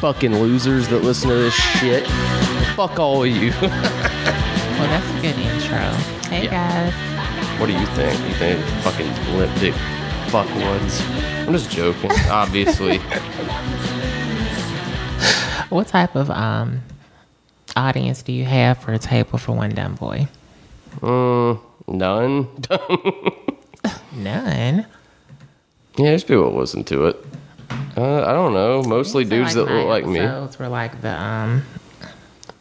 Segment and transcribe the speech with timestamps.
[0.00, 2.06] Fucking losers that listen to this shit.
[2.74, 3.52] Fuck all of you.
[4.80, 5.78] Well, that's a good intro.
[6.30, 6.90] Hey Yeah.
[6.90, 7.60] guys.
[7.60, 8.18] what do you think?
[8.26, 9.74] You think fucking limp dick
[10.28, 11.02] fuckwoods?
[11.46, 12.96] I'm just joking, obviously.
[15.68, 16.80] What type of um
[17.76, 20.28] audience do you have for a table for one dumb boy?
[21.00, 22.48] Mm, none.
[24.16, 24.76] None.
[24.78, 24.86] yeah,
[25.96, 27.22] there's people that listen to it.
[28.00, 28.82] Uh, I don't know.
[28.82, 30.18] Mostly dudes that look like me.
[30.20, 31.62] episodes Were like the um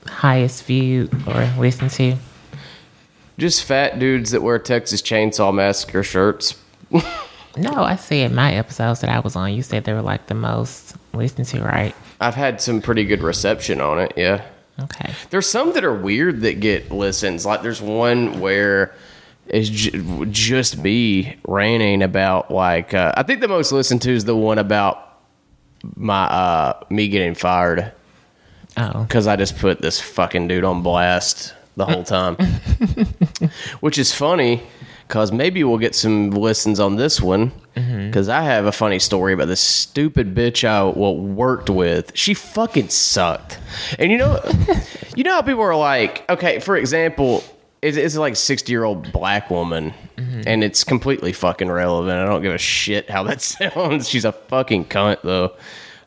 [0.05, 2.15] highest viewed or listened to.
[3.37, 6.55] Just fat dudes that wear Texas Chainsaw Massacre shirts.
[7.57, 9.51] No, I said my episodes that I was on.
[9.54, 11.96] You said they were like the most listened to, right?
[12.21, 14.13] I've had some pretty good reception on it.
[14.15, 14.46] Yeah.
[14.79, 15.12] Okay.
[15.31, 17.46] There's some that are weird that get listens.
[17.48, 18.93] Like there's one where
[19.48, 24.26] it's j- just me ranting about like uh, I think the most listened to is
[24.26, 25.09] the one about
[25.96, 27.91] my uh me getting fired
[28.77, 29.04] Oh.
[29.04, 32.36] because I just put this fucking dude on blast the whole time,
[33.80, 34.62] which is funny
[35.08, 39.34] because maybe we'll get some listens on this one because I have a funny story
[39.34, 42.12] about this stupid bitch I well, worked with.
[42.14, 43.58] She fucking sucked,
[43.98, 44.40] and you know,
[45.16, 47.43] you know how people are like, okay, for example.
[47.82, 52.20] It's, it's like 60 year old black woman, and it's completely fucking relevant.
[52.20, 54.10] I don't give a shit how that sounds.
[54.10, 55.55] She's a fucking cunt, though.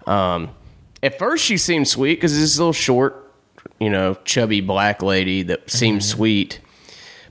[0.06, 0.50] Um,
[1.02, 3.32] at first, she seemed sweet because this little short,
[3.80, 6.60] you know, chubby black lady that seemed sweet.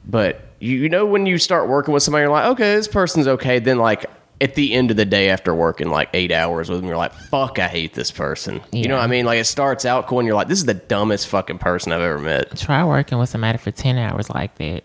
[0.05, 3.27] But you, you know, when you start working with somebody, you're like, okay, this person's
[3.27, 3.59] okay.
[3.59, 4.05] Then, like,
[4.41, 7.13] at the end of the day, after working like eight hours with them, you're like,
[7.13, 8.61] fuck, I hate this person.
[8.71, 9.25] You know what I mean?
[9.25, 12.01] Like, it starts out cool, and you're like, this is the dumbest fucking person I've
[12.01, 12.57] ever met.
[12.57, 14.83] Try working with somebody for ten hours like that.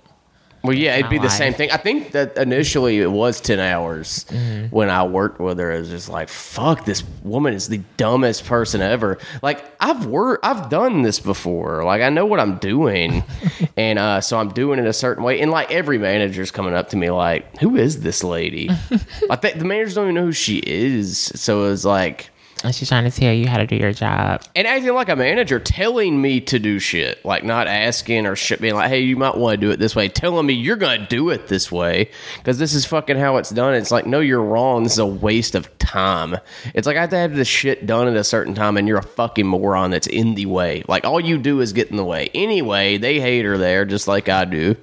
[0.66, 1.70] Well, yeah, it'd be the same thing.
[1.70, 4.26] I think that initially it was 10 hours
[4.70, 5.70] when I worked with her.
[5.70, 9.18] It was just like, fuck, this woman is the dumbest person ever.
[9.42, 11.84] Like, I've worked, I've done this before.
[11.84, 13.22] Like, I know what I'm doing.
[13.76, 15.40] and uh, so I'm doing it a certain way.
[15.40, 18.68] And like, every manager's coming up to me, like, who is this lady?
[19.30, 21.18] I think the managers don't even know who she is.
[21.18, 22.30] So it was like,
[22.66, 24.42] And she's trying to tell you how to do your job.
[24.54, 28.60] and acting like a manager, telling me to do shit, like not asking or shit,
[28.60, 31.06] being like, "Hey, you might want to do it this way," telling me you're gonna
[31.06, 33.74] do it this way because this is fucking how it's done.
[33.74, 34.82] It's like, no, you're wrong.
[34.82, 36.36] This is a waste of time.
[36.74, 38.98] It's like I have to have this shit done at a certain time, and you're
[38.98, 40.82] a fucking moron that's in the way.
[40.88, 42.30] Like all you do is get in the way.
[42.34, 44.76] Anyway, they hate her there just like I do.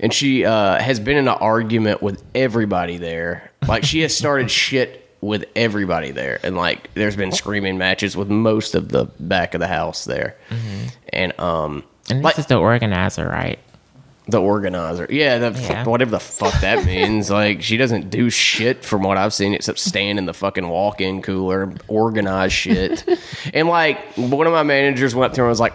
[0.00, 3.52] And she uh, has been in an argument with everybody there.
[3.66, 8.28] Like she has started shit with everybody there, and like there's been screaming matches with
[8.28, 10.36] most of the back of the house there,
[11.12, 13.58] and um, And this like is the organizer, right?
[14.26, 15.84] the organizer, yeah, the, Yeah.
[15.84, 17.30] whatever the fuck that means.
[17.42, 21.20] like she doesn't do shit from what I've seen except stand in the fucking walk-in
[21.20, 23.04] cooler, organize shit,
[23.54, 25.74] and like one of my managers went up to her and was like,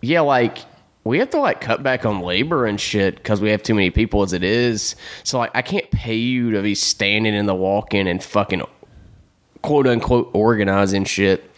[0.00, 0.58] yeah, like.
[1.02, 3.88] We have to like cut back on labor and shit because we have too many
[3.88, 4.96] people as it is.
[5.24, 8.60] So like, I can't pay you to be standing in the walk-in and fucking
[9.62, 11.48] quote unquote organizing shit.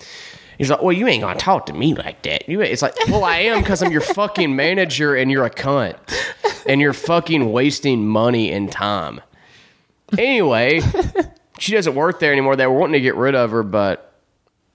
[0.59, 2.49] He's like, well, you ain't gonna talk to me like that.
[2.49, 5.97] You, it's like, well, I am because I'm your fucking manager and you're a cunt,
[6.67, 9.21] and you're fucking wasting money and time.
[10.17, 10.81] Anyway,
[11.59, 12.55] she doesn't work there anymore.
[12.55, 14.13] They were wanting to get rid of her, but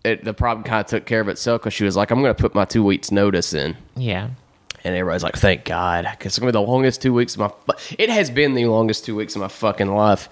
[0.04, 2.34] it, the problem kind of took care of itself because she was like, I'm gonna
[2.34, 3.78] put my two weeks notice in.
[3.96, 4.30] Yeah.
[4.84, 7.52] And everybody's like, "Thank God," because it's gonna be the longest two weeks of my.
[7.98, 10.30] It has been the longest two weeks of my fucking life.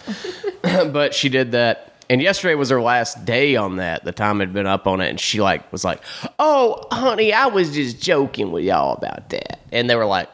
[0.62, 4.03] but she did that, and yesterday was her last day on that.
[4.05, 6.01] The time had been up on it, and she like was like,
[6.39, 10.30] "Oh, honey, I was just joking with y'all about that." And they were like,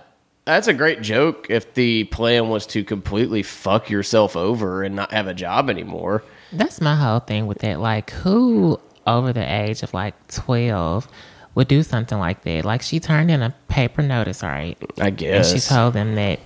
[0.46, 5.12] "That's a great joke if the plan was to completely fuck yourself over and not
[5.13, 7.80] have a job anymore." That's my whole thing with that.
[7.80, 11.07] Like, who over the age of like 12
[11.56, 12.66] would do something like that?
[12.66, 14.78] Like, she turned in a paper notice, right?
[15.00, 16.40] I And guess she told them that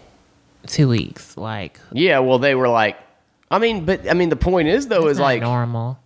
[0.67, 1.37] two weeks.
[1.37, 2.97] Like, Yeah, well, they were like,
[3.55, 5.97] I mean, but I mean, the point is though, is like, normal.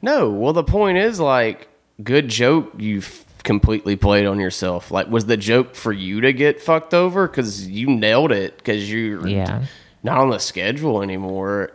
[0.00, 1.68] No, well, the point is like,
[2.02, 4.90] good joke you've completely played on yourself.
[4.90, 8.90] Like, was the joke for you to get fucked over because you nailed it because
[8.92, 9.64] you're Yeah.
[10.02, 11.72] not on the schedule anymore?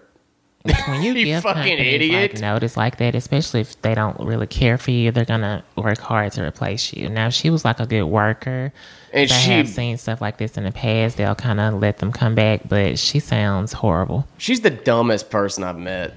[0.63, 2.33] When you, You give fucking idiot.
[2.33, 5.99] like notice like that, especially if they don't really care for you, they're gonna work
[5.99, 7.09] hard to replace you.
[7.09, 8.71] Now, she was like a good worker.
[9.11, 11.17] And I she- have seen stuff like this in the past.
[11.17, 14.27] They'll kind of let them come back, but she sounds horrible.
[14.37, 16.15] She's the dumbest person I've met.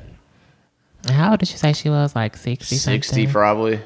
[1.09, 2.15] How old did you say she was?
[2.17, 3.33] Like sixty, Sixty, something?
[3.33, 3.81] probably,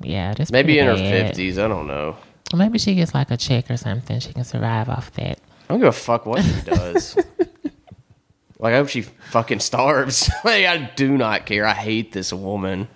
[0.00, 1.58] Yeah, that's maybe in her fifties.
[1.58, 2.16] I don't know.
[2.54, 4.20] Maybe she gets like a check or something.
[4.20, 5.38] She can survive off that.
[5.38, 7.16] I don't give a fuck what she does.
[8.58, 10.30] Like I hope she fucking starves.
[10.44, 11.66] like I do not care.
[11.66, 12.88] I hate this woman.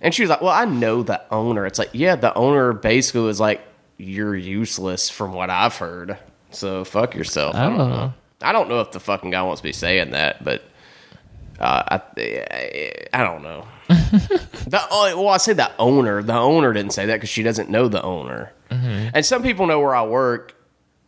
[0.00, 3.22] and she was like, "Well, I know the owner." It's like, yeah, the owner basically
[3.22, 3.60] was like,
[3.96, 6.18] "You're useless," from what I've heard.
[6.50, 7.54] So fuck yourself.
[7.56, 7.88] I don't Oh.
[7.88, 8.14] know.
[8.42, 10.62] I don't know if the fucking guy wants to be saying that, but
[11.58, 13.66] uh, I, I don't know.
[13.88, 16.22] the oh, well, I say the owner.
[16.22, 18.52] The owner didn't say that because she doesn't know the owner.
[18.70, 20.54] And some people know where I work.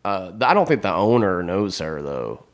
[0.05, 2.45] Uh, I don't think the owner knows her though.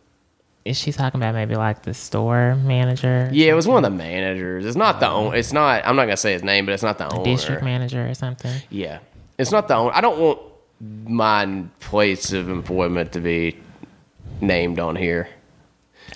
[0.64, 3.28] Is she talking about maybe like the store manager?
[3.32, 4.64] Yeah, it was one of the managers.
[4.64, 5.26] It's not the oh.
[5.26, 5.34] own.
[5.34, 5.84] It's not.
[5.84, 7.24] I'm not gonna say his name, but it's not the owner.
[7.24, 8.62] district manager or something?
[8.70, 9.00] Yeah,
[9.38, 9.92] it's not the owner.
[9.92, 10.40] I don't want
[11.08, 13.58] my place of employment to be
[14.40, 15.28] named on here.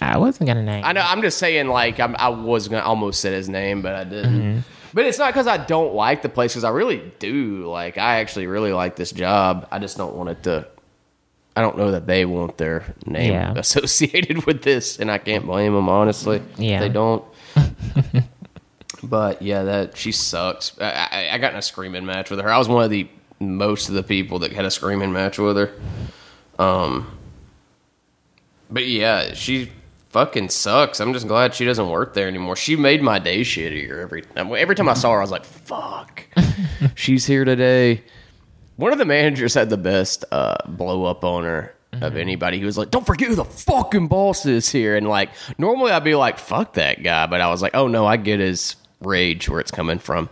[0.00, 0.84] I wasn't gonna name.
[0.84, 1.04] I know.
[1.04, 4.40] I'm just saying, like, I'm, I was gonna almost say his name, but I didn't.
[4.40, 4.60] Mm-hmm.
[4.94, 7.66] But it's not because I don't like the place, because I really do.
[7.66, 9.66] Like, I actually really like this job.
[9.70, 10.68] I just don't want it to.
[11.56, 13.54] I don't know that they want their name Yeah.
[13.56, 16.42] associated with this, and I can't blame them honestly.
[16.58, 16.80] Yeah.
[16.80, 17.24] they don't.
[19.02, 20.78] but yeah, that she sucks.
[20.80, 22.50] I, I, I got in a screaming match with her.
[22.52, 23.08] I was one of the
[23.40, 25.70] most of the people that had a screaming match with her.
[26.58, 27.18] Um,
[28.70, 29.70] but yeah, she
[30.08, 31.00] fucking sucks.
[31.00, 32.56] I'm just glad she doesn't work there anymore.
[32.56, 35.18] She made my day shittier every every time I saw her.
[35.18, 36.24] I was like, "Fuck,
[36.94, 38.02] she's here today."
[38.76, 42.58] One of the managers had the best uh, blow up on her of anybody.
[42.58, 46.04] He was like, "Don't forget who the fucking boss is here." And like, normally I'd
[46.04, 49.48] be like, "Fuck that guy," but I was like, "Oh no, I get his rage
[49.48, 50.28] where it's coming from."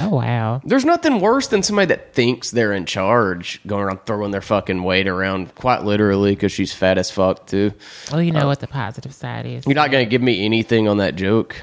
[0.00, 0.62] Oh wow.
[0.64, 4.82] There's nothing worse than somebody that thinks they're in charge, going around throwing their fucking
[4.84, 7.74] weight around, quite literally, because she's fat as fuck too.
[8.10, 9.66] Well, you know what the positive side is.
[9.66, 11.62] You're not gonna give me anything on that joke.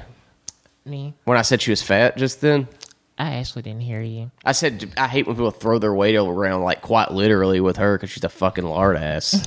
[0.84, 1.14] me.
[1.24, 2.68] When I said she was fat just then,
[3.20, 4.30] I actually didn't hear you.
[4.46, 7.96] I said I hate when people throw their weight around like quite literally with her
[7.98, 9.46] because she's a fucking lard ass.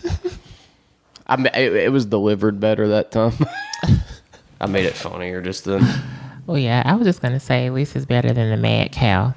[1.28, 3.34] I ma- it, it was delivered better that time.
[4.62, 5.84] I made it funnier just then.
[6.46, 9.34] Well, yeah, I was just gonna say Lisa's better than the Mad Cow.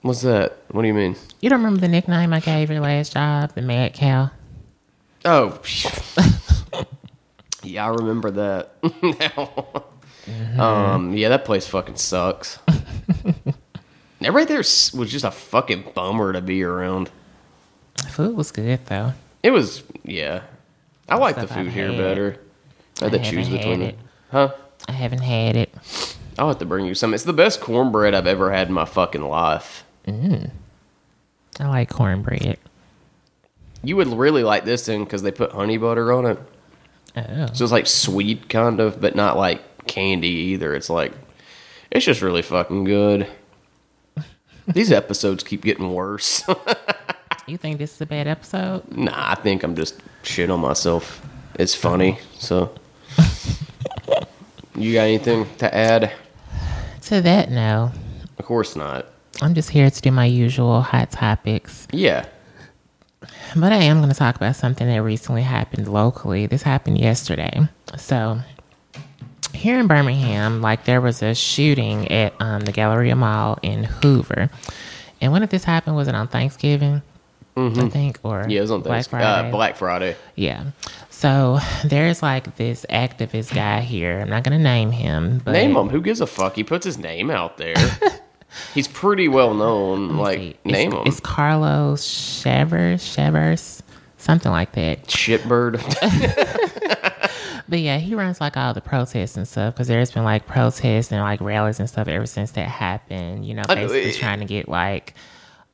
[0.00, 0.56] What's that?
[0.70, 1.14] What do you mean?
[1.40, 4.30] You don't remember the nickname I gave your last job, the Mad Cow?
[5.26, 5.60] Oh,
[7.62, 8.72] yeah, I remember that.
[10.56, 12.58] now, um, yeah, that place fucking sucks.
[14.22, 17.10] Everybody there was just a fucking bummer to be around.
[18.10, 19.14] Food was good though.
[19.42, 20.42] It was, yeah.
[21.08, 22.38] I like the food here better.
[23.00, 23.98] I had to choose between it.
[24.30, 24.52] Huh?
[24.88, 25.74] I haven't had it.
[26.38, 27.12] I'll have to bring you some.
[27.14, 29.84] It's the best cornbread I've ever had in my fucking life.
[30.06, 30.50] Mm.
[31.60, 32.58] I like cornbread.
[33.82, 36.38] You would really like this thing because they put honey butter on it.
[37.16, 40.74] Oh, So it's like sweet, kind of, but not like candy either.
[40.74, 41.12] It's like,
[41.92, 43.26] it's just really fucking good.
[44.66, 46.44] These episodes keep getting worse.
[47.46, 48.90] you think this is a bad episode?
[48.96, 51.24] nah, I think I'm just shit on myself.
[51.54, 52.74] It's funny, so.
[54.74, 56.12] You got anything to add?
[57.02, 57.92] To that, no.
[58.38, 59.06] Of course not.
[59.42, 61.86] I'm just here to do my usual hot topics.
[61.92, 62.26] Yeah.
[63.54, 66.46] But I am going to talk about something that recently happened locally.
[66.46, 67.68] This happened yesterday.
[67.98, 68.40] So,
[69.62, 74.50] here in Birmingham, like there was a shooting at um, the Galleria Mall in Hoover.
[75.20, 75.94] And when did this happen?
[75.94, 77.00] Was it on Thanksgiving?
[77.56, 78.50] I think, or Mm-hmm.
[78.50, 79.20] Yeah, it was on Black Thanksgiving.
[79.24, 79.48] Friday.
[79.48, 80.16] Uh, Black Friday.
[80.36, 80.64] Yeah.
[81.10, 84.20] So there's like this activist guy here.
[84.20, 85.88] I'm not gonna name him, but Name him.
[85.90, 86.56] Who gives a fuck?
[86.56, 87.74] He puts his name out there.
[88.74, 90.16] He's pretty well known.
[90.16, 91.06] Like, See, name it's, him.
[91.06, 93.82] It's Carlos Chevers, Chevers,
[94.16, 95.04] something like that.
[95.04, 95.78] Shitbird.
[97.68, 101.12] But yeah, he runs like all the protests and stuff because there's been like protests
[101.12, 103.46] and like rallies and stuff ever since that happened.
[103.46, 105.14] You know, basically it- trying to get like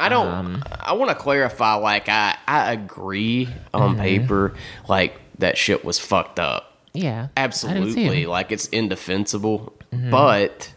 [0.01, 0.29] I don't.
[0.29, 1.75] Um, I want to clarify.
[1.75, 4.01] Like, I I agree on Mm-hmm.
[4.01, 4.55] paper.
[4.89, 6.77] Like that shit was fucked up.
[6.93, 8.21] yeah, Absolutely.
[8.23, 8.31] Mm-hmm.
[8.31, 9.73] Like it's indefensible.
[9.91, 10.73] But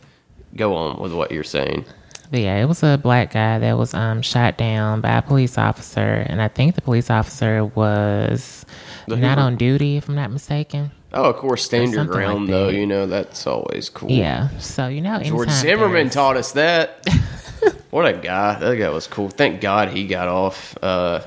[0.55, 1.85] go on with what you're saying.
[2.31, 5.57] But yeah, it was a black guy that was um shot down by a police
[5.57, 8.65] officer, and I think the police officer was
[9.07, 10.91] The not on duty, if I'm not mistaken.
[11.13, 12.69] Oh, of course, stand your something like ground though.
[12.69, 14.09] You know that's always cool.
[14.11, 17.05] Yeah, so you know, George Zimmerman there's- taught us that.
[17.89, 18.57] what a guy!
[18.59, 19.29] That guy was cool.
[19.29, 21.21] Thank God he got off uh,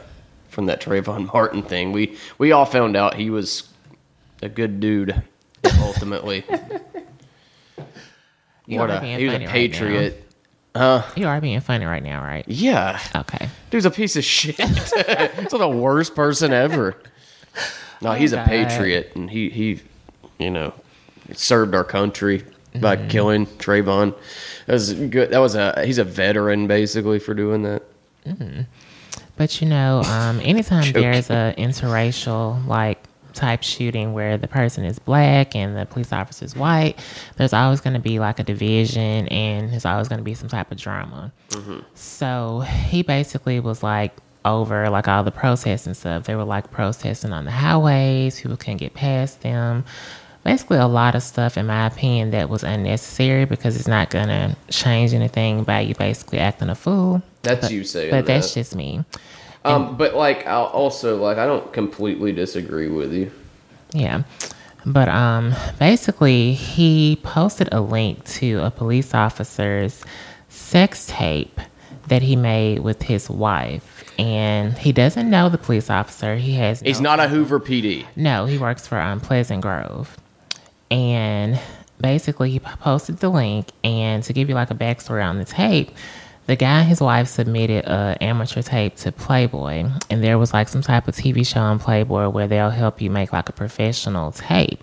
[0.48, 1.92] from that Trayvon Martin thing.
[1.92, 3.68] We we all found out he was
[4.42, 5.22] a good dude.
[5.80, 6.44] Ultimately,
[8.66, 10.20] You what are a being he was a funny right patriot.
[11.16, 12.44] You are being funny right now, right?
[12.48, 13.48] yeah, Okay.
[13.70, 14.56] dude's a piece of shit.
[14.56, 14.90] he's
[15.50, 16.96] the worst person ever.
[18.04, 19.80] No, he's a patriot, and he he,
[20.38, 20.74] you know,
[21.32, 22.44] served our country
[22.80, 23.08] by mm-hmm.
[23.08, 24.14] killing Trayvon.
[24.66, 25.30] That was good.
[25.30, 27.82] That was a he's a veteran basically for doing that.
[28.26, 28.62] Mm-hmm.
[29.36, 34.98] But you know, um, anytime there's a interracial like type shooting where the person is
[34.98, 36.98] black and the police officer is white,
[37.36, 40.48] there's always going to be like a division and there's always going to be some
[40.48, 41.32] type of drama.
[41.50, 41.80] Mm-hmm.
[41.94, 44.12] So he basically was like
[44.44, 46.24] over like all the protests and stuff.
[46.24, 49.84] They were like protesting on the highways, people couldn't get past them.
[50.44, 54.28] Basically, a lot of stuff, in my opinion, that was unnecessary because it's not going
[54.28, 57.22] to change anything by you basically acting a fool.
[57.42, 59.04] That's you saying But that's just me.
[59.64, 63.30] Um, but like, I'll also like, I don't completely disagree with you.
[63.92, 64.24] Yeah.
[64.86, 70.04] But um basically he posted a link to a police officer's
[70.50, 71.58] sex tape
[72.08, 76.36] that he made with his wife and he doesn't know the police officer.
[76.36, 78.06] He has He's no- not a Hoover PD.
[78.16, 80.16] No, he works for um, Pleasant Grove.
[80.90, 81.58] And
[82.00, 83.68] basically, he posted the link.
[83.82, 85.90] And to give you like a backstory on the tape,
[86.46, 89.88] the guy and his wife submitted a amateur tape to Playboy.
[90.10, 93.10] And there was like some type of TV show on Playboy where they'll help you
[93.10, 94.82] make like a professional tape.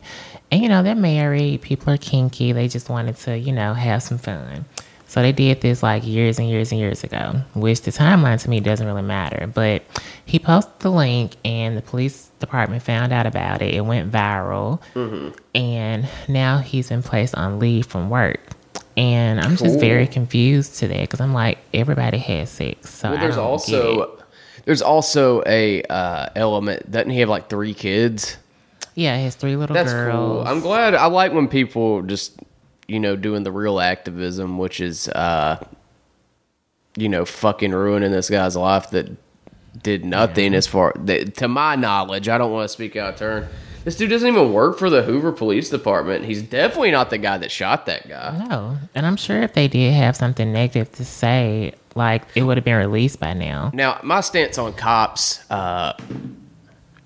[0.52, 4.04] And you know, they're married, people are kinky, they just wanted to, you know, have
[4.04, 4.66] some fun.
[5.12, 8.50] So they did this like years and years and years ago, which the timeline to
[8.50, 9.46] me doesn't really matter.
[9.46, 9.84] But
[10.26, 13.76] he posted the link, and the police department found out about it.
[13.76, 14.80] It went viral,
[15.54, 18.40] and now he's been placed on leave from work.
[18.96, 23.20] And I'm just very confused to that because I'm like, everybody has sex, so Well,
[23.20, 24.24] there's also
[24.64, 26.90] there's also a uh, element.
[26.90, 28.38] Doesn't he have like three kids?
[28.96, 30.14] yeah, his three little That's girls.
[30.16, 30.48] cool.
[30.48, 30.96] I'm glad.
[30.96, 32.40] I like when people just
[32.92, 35.64] you know doing the real activism, which is uh,
[36.98, 39.10] you know fucking ruining this guy's life that
[39.82, 42.28] did nothing as far that, to my knowledge.
[42.28, 43.48] I don't want to speak out of turn.
[43.86, 46.26] This dude doesn't even work for the Hoover Police Department.
[46.26, 48.46] He's definitely not the guy that shot that guy.
[48.48, 52.58] No, and I'm sure if they did have something negative to say, like it would
[52.58, 53.72] have been released by now.
[53.74, 55.94] Now, my stance on cops, uh,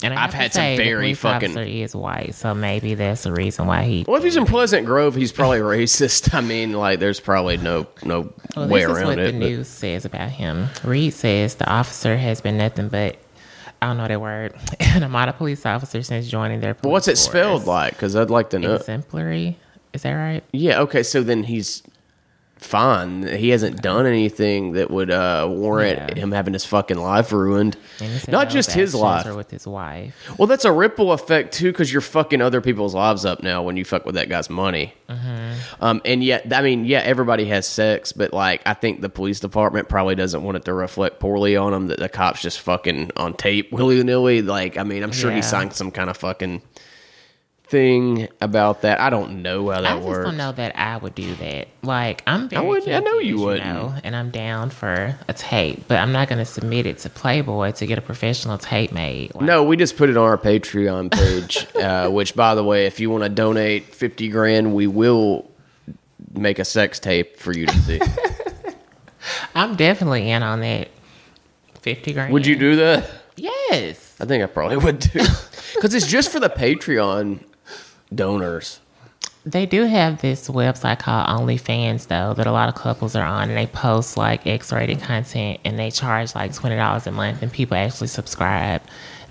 [0.06, 3.24] And I I've had some say, very police fucking- officer is white, so maybe that's
[3.24, 4.06] the reason why he.
[4.08, 6.34] well, if he's in Pleasant Grove, he's probably racist.
[6.34, 9.26] I mean, like, there's probably no no Well, way this is around what it.
[9.34, 10.68] the but- news says about him.
[10.84, 13.18] Reed says the officer has been nothing but.
[13.82, 14.56] I don't know that word.
[14.80, 16.74] And An Amada police officer since joining their.
[16.74, 17.26] Police What's it force.
[17.26, 17.94] spelled like?
[17.94, 18.76] Because I'd like to know.
[18.76, 19.58] Exemplary.
[19.94, 20.44] Is that right?
[20.54, 21.84] Yeah, okay, so then he's
[22.58, 23.28] fine.
[23.28, 26.22] He hasn't done anything that would uh, warrant Yeah.
[26.22, 27.78] him having his fucking life ruined.
[28.00, 29.26] And he said Not just his life.
[29.26, 30.16] Or with his wife.
[30.38, 33.78] Well, that's a ripple effect too, because you're fucking other people's lives up now when
[33.78, 34.94] you fuck with that guy's money.
[35.80, 39.40] Um, and yet, I mean, yeah, everybody has sex, but like, I think the police
[39.40, 43.12] department probably doesn't want it to reflect poorly on them that the cops just fucking
[43.16, 44.42] on tape willy nilly.
[44.42, 46.62] Like, I mean, I'm sure he signed some kind of fucking
[47.68, 49.00] thing about that.
[49.00, 49.96] I don't know how that works.
[49.96, 50.26] I just works.
[50.26, 51.68] don't know that I would do that.
[51.82, 53.66] Like I'm very would- I know you wouldn't.
[53.66, 57.10] know, and I'm down for a tape, but I'm not going to submit it to
[57.10, 59.34] Playboy to get a professional tape made.
[59.36, 62.86] Like, No, we just put it on our Patreon page, uh, which, by the way,
[62.86, 65.50] if you want to donate 50 grand, we will
[66.34, 68.00] make a sex tape for you to see.
[69.56, 70.90] I'm definitely in on that.
[71.82, 72.34] Fifty grand.
[72.34, 73.10] would you do that?
[73.38, 74.16] Yes.
[74.20, 75.22] I think I probably would too.
[75.76, 77.44] Because it's just for the Patreon
[78.14, 78.80] donors.
[79.46, 83.50] They do have this website called OnlyFans though that a lot of couples are on,
[83.50, 87.52] and they post like X-rated content, and they charge like twenty dollars a month, and
[87.52, 88.82] people actually subscribe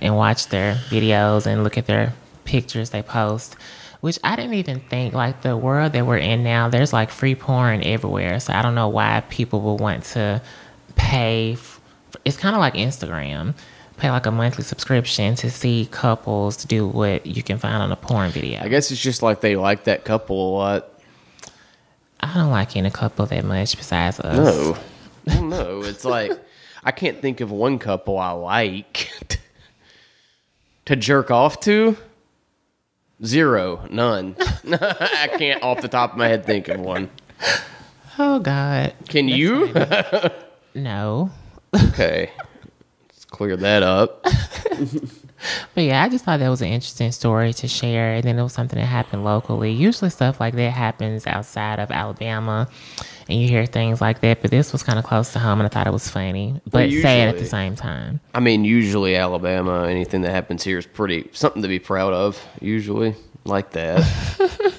[0.00, 2.12] and watch their videos and look at their
[2.44, 3.56] pictures they post.
[4.02, 6.68] Which I didn't even think like the world that we're in now.
[6.68, 10.42] There's like free porn everywhere, so I don't know why people would want to
[10.94, 11.54] pay.
[11.54, 11.80] f-
[12.24, 13.54] It's kind of like Instagram.
[13.96, 17.96] Pay like a monthly subscription to see couples do what you can find on a
[17.96, 18.60] porn video.
[18.60, 20.88] I guess it's just like they like that couple a lot.
[22.20, 24.36] I don't like any couple that much besides us.
[24.36, 24.76] No.
[25.50, 25.86] Don't.
[25.86, 26.32] It's like,
[26.82, 29.10] I can't think of one couple I like
[30.86, 31.96] to jerk off to.
[33.24, 33.86] Zero.
[33.90, 34.36] None.
[34.40, 37.10] I can't off the top of my head think of one.
[38.18, 38.94] Oh God.
[39.08, 39.72] Can you?
[40.74, 41.30] No.
[41.88, 42.30] okay.
[43.34, 44.24] Clear that up.
[45.74, 48.14] But yeah, I just thought that was an interesting story to share.
[48.14, 49.72] And then it was something that happened locally.
[49.72, 52.68] Usually stuff like that happens outside of Alabama
[53.28, 54.40] and you hear things like that.
[54.40, 56.90] But this was kind of close to home and I thought it was funny, but
[56.90, 58.20] sad at the same time.
[58.34, 62.42] I mean, usually Alabama, anything that happens here is pretty something to be proud of.
[62.60, 63.14] Usually,
[63.44, 64.00] like that.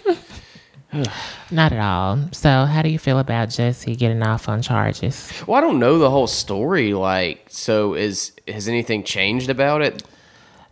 [1.51, 2.19] Not at all.
[2.31, 5.31] So how do you feel about Jussie getting off on charges?
[5.47, 6.93] well, I don't know the whole story.
[6.93, 10.03] Like, so is has anything changed about it?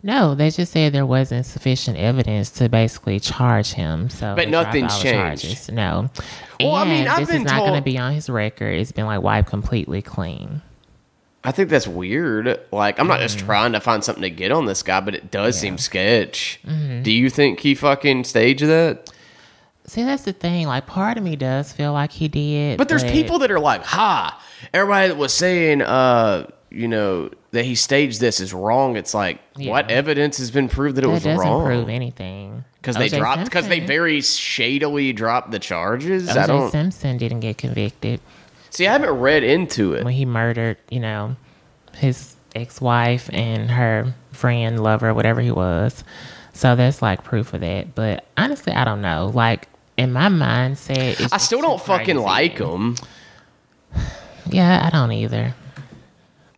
[0.02, 4.10] No, they just said there wasn't sufficient evidence to basically charge him.
[4.10, 5.42] So But nothing's changed.
[5.42, 5.70] charges.
[5.70, 6.10] No.
[6.60, 8.78] Well, I mean, I've this been is not going to be on his record.
[8.78, 10.60] It's been like wiped completely clean.
[11.42, 12.60] I think that's weird.
[12.70, 13.46] Like, I'm not just Mm-hmm.
[13.46, 16.60] trying to find something to get on this guy, but it does seem sketch.
[16.66, 17.02] Mm-hmm.
[17.02, 19.10] Do you think he fucking staged that?
[19.86, 20.66] See, that's the thing.
[20.66, 22.78] Like, part of me does feel like he did.
[22.78, 24.42] But there's people that are like, ha!
[24.72, 28.96] Everybody that was saying, uh, you know, that he staged this is wrong.
[28.96, 29.70] It's like, Yeah.
[29.72, 31.64] what evidence has been proved that it that was doesn't wrong?
[31.66, 32.64] prove anything.
[32.80, 36.28] Because they dropped, because they very shadily dropped the charges.
[36.28, 36.46] I O.J.
[36.46, 38.20] don't Simpson didn't get convicted
[38.70, 38.86] see.
[38.86, 40.04] I haven't read into it.
[40.04, 41.36] when he murdered, you know,
[41.94, 46.04] his ex-wife and her friend, lover, whatever he was.
[46.52, 47.94] So that's like proof of that.
[47.94, 49.30] But honestly, I don't know.
[49.34, 52.18] Like in my mindset, I still don't fucking crazy.
[52.26, 52.96] like him.
[54.50, 55.54] Yeah, I don't either.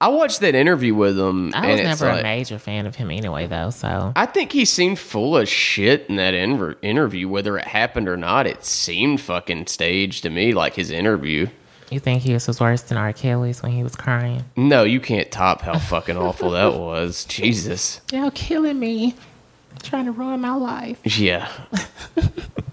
[0.01, 1.53] I watched that interview with him.
[1.55, 3.71] I and was never like- a major fan of him anyway, though.
[3.71, 8.09] So I think he seemed full of shit in that inver- interview, whether it happened
[8.09, 8.47] or not.
[8.47, 11.47] It seemed fucking staged to me, like his interview.
[11.91, 13.13] you think his was worse than R.
[13.15, 14.45] Kelly's when he was crying?
[14.57, 17.25] No, you can't top how fucking awful that was.
[17.25, 18.01] Jesus.
[18.13, 19.15] Y'all killing me,
[19.83, 20.99] trying to ruin my life.
[21.19, 21.49] Yeah.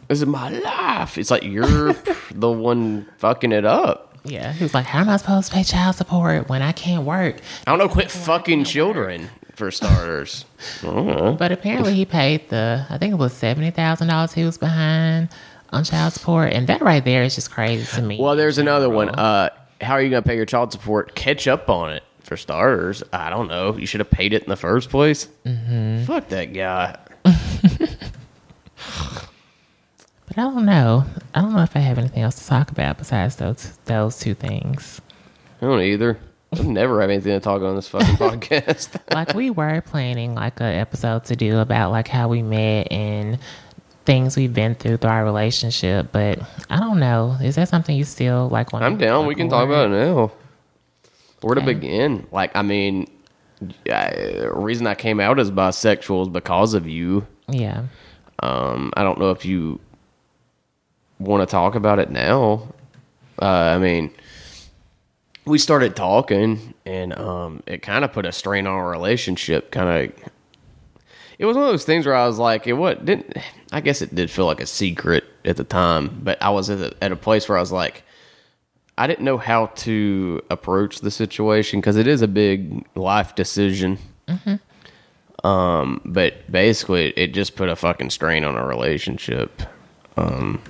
[0.07, 1.17] This is my life.
[1.17, 1.93] It's like you're
[2.31, 4.17] the one fucking it up.
[4.25, 7.05] Yeah, he was like, "How am I supposed to pay child support when I can't
[7.05, 10.45] work?" I don't know, quit fucking children, for starters.
[10.81, 11.33] I don't know.
[11.33, 15.29] But apparently, he paid the I think it was seventy thousand dollars he was behind
[15.72, 18.19] on child support, and that right there is just crazy to me.
[18.19, 19.10] Well, there's another one.
[19.10, 19.50] Uh,
[19.81, 21.15] how are you going to pay your child support?
[21.15, 23.03] Catch up on it, for starters.
[23.12, 23.75] I don't know.
[23.75, 25.27] You should have paid it in the first place.
[25.45, 26.05] Mm-hmm.
[26.05, 26.98] Fuck that guy.
[30.36, 31.06] but I don't know.
[31.34, 34.34] I don't know if I have anything else to talk about besides those those two
[34.34, 35.02] things.
[35.62, 36.18] I don't either.
[36.52, 39.00] I never have anything to talk on this fucking podcast.
[39.13, 43.39] like we were planning like an episode to do about like how we met and
[44.06, 46.38] things we've been through through our relationship but
[46.69, 49.28] i don't know is that something you still like want I'm down.
[49.28, 50.32] We can talk about it now.
[51.39, 52.28] Where to begin?
[52.32, 53.10] Like, I mean,
[53.89, 57.26] I, the reason I came out as bisexual is because of you.
[57.48, 57.84] yeah
[58.39, 59.80] Um, I don't know if you
[61.23, 62.67] want to talk about it now.
[63.41, 64.12] Uh, I mean,
[65.45, 69.71] we started talking, and um, it kind of put a strain on our relationship.
[69.71, 70.29] Kind of,
[71.39, 73.38] it was one of those things where I was like, it what didn't.
[73.71, 76.79] I guess it did feel like a secret at the time, but I was at
[76.79, 78.03] a, at a place where I was like,
[78.97, 83.97] I didn't know how to approach the situation because it is a big life decision.
[85.43, 89.63] Um, but basically, it just put a fucking strain on our relationship.
[90.15, 90.62] Um,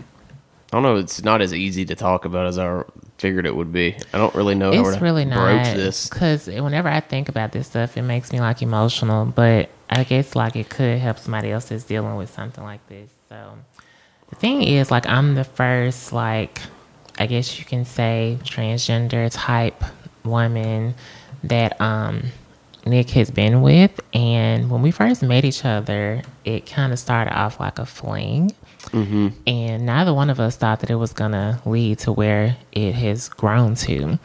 [0.73, 0.95] I don't know.
[0.95, 2.83] It's not as easy to talk about as I
[3.19, 3.95] figured it would be.
[4.11, 6.09] I don't really know how it's to really broach not this.
[6.09, 10.35] because whenever i think about this stuff it makes me like emotional but i guess
[10.35, 13.53] like it could help somebody else that's dealing with something like this so
[14.29, 16.59] the thing is like i'm the first like
[17.17, 19.83] i guess you can say transgender type
[20.25, 20.95] woman
[21.43, 22.23] that um
[22.85, 27.33] nick has been with and when we first met each other it kind of started
[27.33, 28.51] off like a fling
[29.47, 33.29] and neither one of us thought that it was gonna lead to where it has
[33.29, 34.19] grown to.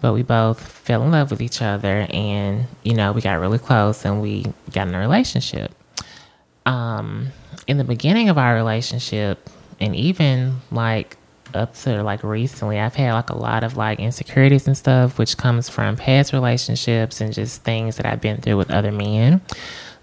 [0.00, 3.58] But we both fell in love with each other and you know we got really
[3.58, 5.72] close and we got in a relationship.
[6.66, 7.28] Um
[7.66, 9.48] in the beginning of our relationship
[9.80, 11.16] and even like
[11.54, 15.36] up to like recently i've had like a lot of like insecurities and stuff which
[15.38, 19.40] comes from past relationships and just things that i've been through with other men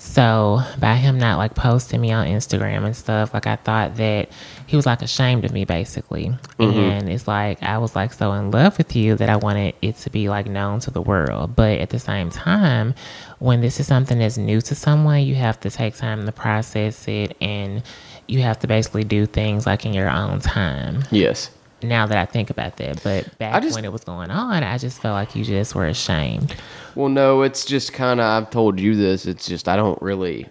[0.06, 4.30] so by him not like posting me on Instagram and stuff, like I thought that
[4.68, 6.28] he was like ashamed of me basically.
[6.60, 6.80] Mm-hmm.
[6.80, 9.98] And it's like I was like so in love with you that I wanted it
[9.98, 11.56] to be like known to the world.
[11.56, 12.94] But at the same time,
[13.40, 17.08] when this is something that's new to someone, you have to take time to process
[17.08, 17.82] it and
[18.28, 21.04] you have to basically do things like in your own time.
[21.12, 21.50] Yes.
[21.84, 24.78] Now that I think about that, but back just- when it was going on, I
[24.78, 26.56] just felt like you just were ashamed.
[26.96, 28.26] Well, no, it's just kind of.
[28.26, 29.26] I've told you this.
[29.26, 30.48] It's just I don't really.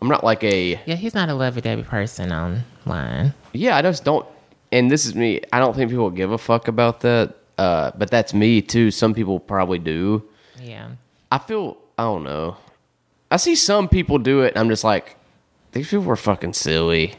[0.00, 0.80] I'm not like a.
[0.86, 3.34] Yeah, he's not a lovey-dovey person online.
[3.52, 4.26] Yeah, I just don't.
[4.70, 5.40] And this is me.
[5.52, 7.34] I don't think people give a fuck about that.
[7.58, 8.90] Uh, but that's me too.
[8.90, 10.22] Some people probably do.
[10.60, 10.88] Yeah.
[11.30, 11.76] I feel.
[11.98, 12.56] I don't know.
[13.30, 14.48] I see some people do it.
[14.48, 15.16] and I'm just like,
[15.72, 17.14] these people are fucking silly.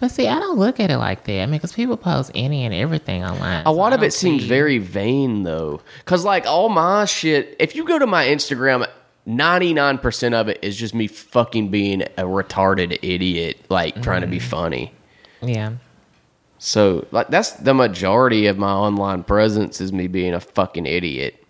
[0.00, 1.42] But see, I don't look at it like that.
[1.42, 3.64] I mean, because people post any and everything online.
[3.66, 5.82] A lot of it seems very vain though.
[6.04, 8.86] Cause like all my shit, if you go to my Instagram,
[9.26, 14.38] 99% of it is just me fucking being a retarded idiot, like trying to be
[14.38, 14.48] mm-hmm.
[14.48, 14.94] funny.
[15.42, 15.72] Yeah.
[16.58, 21.44] So like that's the majority of my online presence is me being a fucking idiot.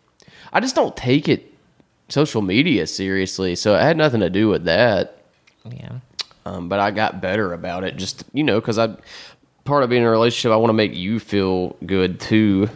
[0.53, 1.53] I just don't take it
[2.09, 3.55] social media seriously.
[3.55, 5.23] So it had nothing to do with that.
[5.65, 5.99] Yeah.
[6.51, 7.97] Um, but I got better about it.
[7.97, 8.97] Just you know, because I
[9.65, 12.69] part of being in a relationship, I want to make you feel good too.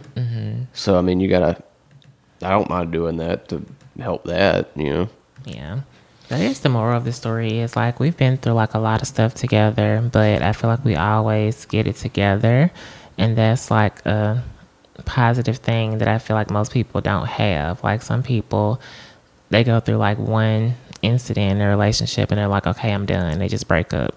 [0.73, 1.61] So I mean, you gotta
[2.41, 3.65] I don't mind doing that to
[3.99, 4.69] help that.
[4.75, 5.09] You know.
[5.45, 5.81] Yeah.
[6.31, 9.01] I guess the moral of the story is like we've been through like a lot
[9.01, 12.71] of stuff together, but I feel like we always get it together.
[13.17, 14.43] And that's like a
[15.05, 17.83] positive thing that I feel like most people don't have.
[17.83, 18.81] Like some people,
[19.51, 20.73] they go through like one
[21.05, 23.39] incident in a relationship and they're like, okay, I'm done.
[23.39, 24.15] They just break up.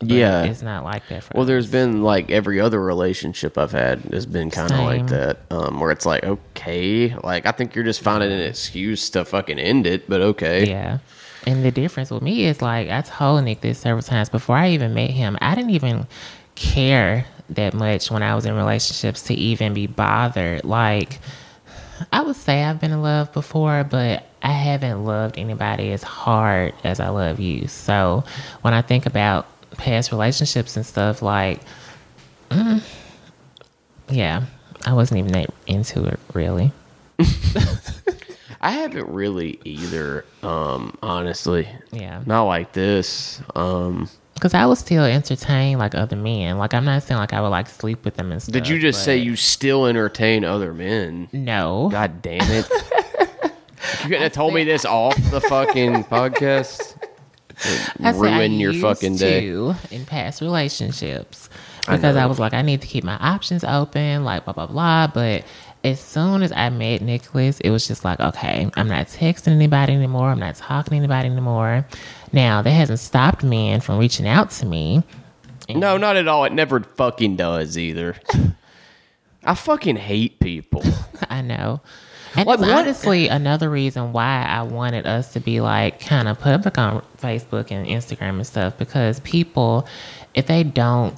[0.00, 0.44] But yeah.
[0.44, 1.48] It's not like that for Well, us.
[1.48, 5.80] there's been like every other relationship I've had has been kind of like that, um,
[5.80, 9.86] where it's like, okay, like I think you're just finding an excuse to fucking end
[9.88, 10.68] it, but okay.
[10.68, 10.98] Yeah.
[11.46, 14.70] And the difference with me is like I told Nick this several times before I
[14.70, 15.36] even met him.
[15.40, 16.06] I didn't even
[16.54, 20.64] care that much when I was in relationships to even be bothered.
[20.64, 21.18] Like
[22.12, 26.74] I would say I've been in love before, but I haven't loved anybody as hard
[26.84, 27.66] as I love you.
[27.68, 28.24] So
[28.62, 29.46] when I think about
[29.76, 31.60] past relationships and stuff, like,
[32.50, 32.82] mm,
[34.08, 34.44] yeah,
[34.86, 36.72] I wasn't even that into it really.
[38.60, 41.68] I haven't really either, um, honestly.
[41.92, 42.22] Yeah.
[42.26, 43.40] Not like this.
[43.54, 46.58] Um, Because I would still entertain like other men.
[46.58, 48.52] Like I'm not saying like I would like sleep with them and stuff.
[48.52, 51.28] did you just say you still entertain other men?
[51.32, 51.88] no?
[51.92, 52.68] God damn it.
[54.02, 56.96] you couldn't have told me this off the fucking podcast.
[57.60, 59.40] I said I Ruin your used fucking day.
[59.40, 61.48] to in past relationships
[61.88, 62.28] I because I, know.
[62.28, 65.08] was like I need to keep my options open, like blah blah blah.
[65.08, 65.44] But
[65.84, 69.92] as soon as I met Nicholas, it was just like okay, I'm not texting anybody
[69.94, 70.28] anymore.
[70.30, 71.84] I'm not talking to anybody anymore.
[72.32, 75.02] Now that hasn't stopped men from reaching out to me.
[75.68, 76.44] No, not at all.
[76.44, 78.16] It never fucking does either.
[79.44, 80.82] I fucking hate people.
[81.30, 81.80] I know.
[82.38, 86.78] And what- honestly another reason why I wanted us to be like kind of public
[86.78, 89.86] on Facebook and Instagram and stuff because people,
[90.34, 91.14] if they don't,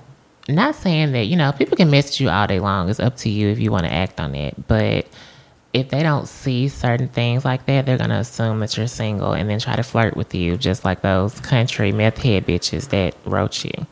[0.48, 2.88] not saying that, you know, people can message you all day long.
[2.88, 4.54] It's up to you if you want to act on it.
[4.66, 5.06] But
[5.72, 9.32] if they don't see certain things like that, they're going to assume that you're single
[9.32, 13.14] and then try to flirt with you, just like those country meth head bitches that
[13.24, 13.86] wrote you.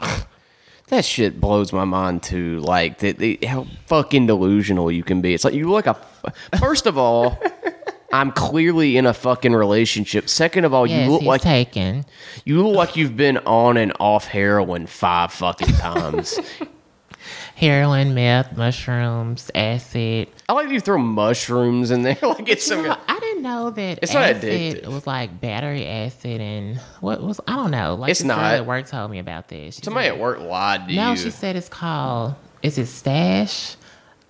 [0.88, 2.60] That shit blows my mind too.
[2.60, 5.34] Like the, the, how fucking delusional you can be.
[5.34, 5.94] It's like you look a.
[6.58, 7.38] First of all,
[8.12, 10.28] I'm clearly in a fucking relationship.
[10.30, 12.06] Second of all, Yes, you look like taken.
[12.46, 16.38] you look like you've been on and off heroin five fucking times.
[17.58, 20.28] Heroin, meth, mushrooms, acid.
[20.48, 22.84] I like you throw mushrooms in there like it's some.
[22.84, 24.86] Know, I didn't know that It's not addictive.
[24.86, 27.96] was like battery acid and what was I don't know.
[27.96, 28.54] Like It's girl not.
[28.54, 29.74] at work told me about this.
[29.74, 31.16] She Somebody said- at work lied to No, you.
[31.16, 32.36] she said it's called.
[32.62, 33.74] Is it stash?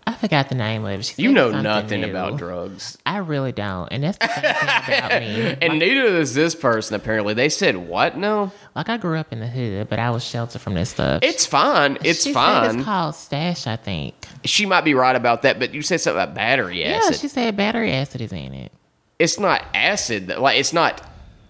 [0.08, 1.04] I forgot the name of it.
[1.04, 2.08] She you know nothing new.
[2.08, 2.96] about drugs.
[3.04, 5.56] I really don't, and that's the thing about me.
[5.60, 7.34] And neither does this person, apparently.
[7.34, 8.16] They said, what?
[8.16, 8.50] No.
[8.74, 11.22] Like I grew up in the hood, but I was sheltered from this stuff.
[11.22, 11.98] It's fine.
[12.04, 12.76] It's she fine.
[12.76, 14.14] it's called stash, I think.
[14.44, 17.12] she might be right about that, but you said something about battery acid.
[17.12, 18.72] Yeah, she said battery acid is in it.
[19.18, 20.28] it's not acid.
[20.28, 21.02] Like, it's not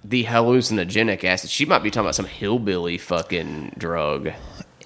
[0.04, 1.50] the hallucinogenic acid.
[1.50, 4.30] She might be talking about some hillbilly fucking drug.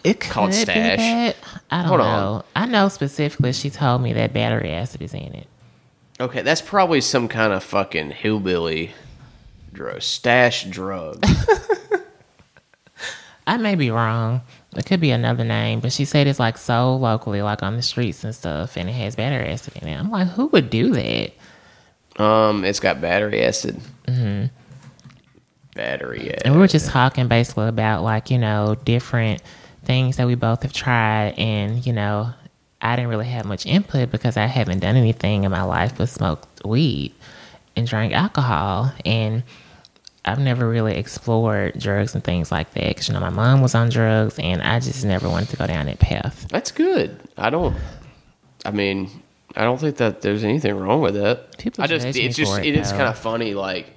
[0.04, 0.98] It Called could be stash.
[0.98, 1.36] that.
[1.70, 2.06] I don't Hold know.
[2.06, 2.44] on.
[2.56, 5.46] I know specifically she told me that battery acid is in it.
[6.20, 8.92] Okay, that's probably some kind of fucking hillbilly
[9.72, 10.02] drug.
[10.02, 11.24] Stash drug.
[13.46, 14.42] I may be wrong.
[14.76, 17.82] It could be another name, but she said it's like sold locally, like on the
[17.82, 19.98] streets and stuff, and it has battery acid in it.
[19.98, 21.32] I'm like, who would do that?
[22.22, 23.80] um, it's got battery acid.
[24.06, 24.46] Mm-hmm.
[25.74, 26.42] Battery acid.
[26.44, 29.42] And we were just talking basically about like, you know, different
[29.84, 31.34] things that we both have tried.
[31.38, 32.32] And, you know,
[32.80, 36.08] I didn't really have much input because I haven't done anything in my life but
[36.08, 37.14] smoked weed
[37.76, 38.92] and drank alcohol.
[39.04, 39.42] And
[40.24, 43.74] I've never really explored drugs and things like that because, you know, my mom was
[43.74, 46.46] on drugs and I just never wanted to go down that path.
[46.48, 47.18] That's good.
[47.36, 47.76] I don't.
[48.64, 49.10] I mean,
[49.56, 51.58] I don't think that there's anything wrong with that.
[51.58, 53.90] People I just, it's just, it, it is kind of funny, like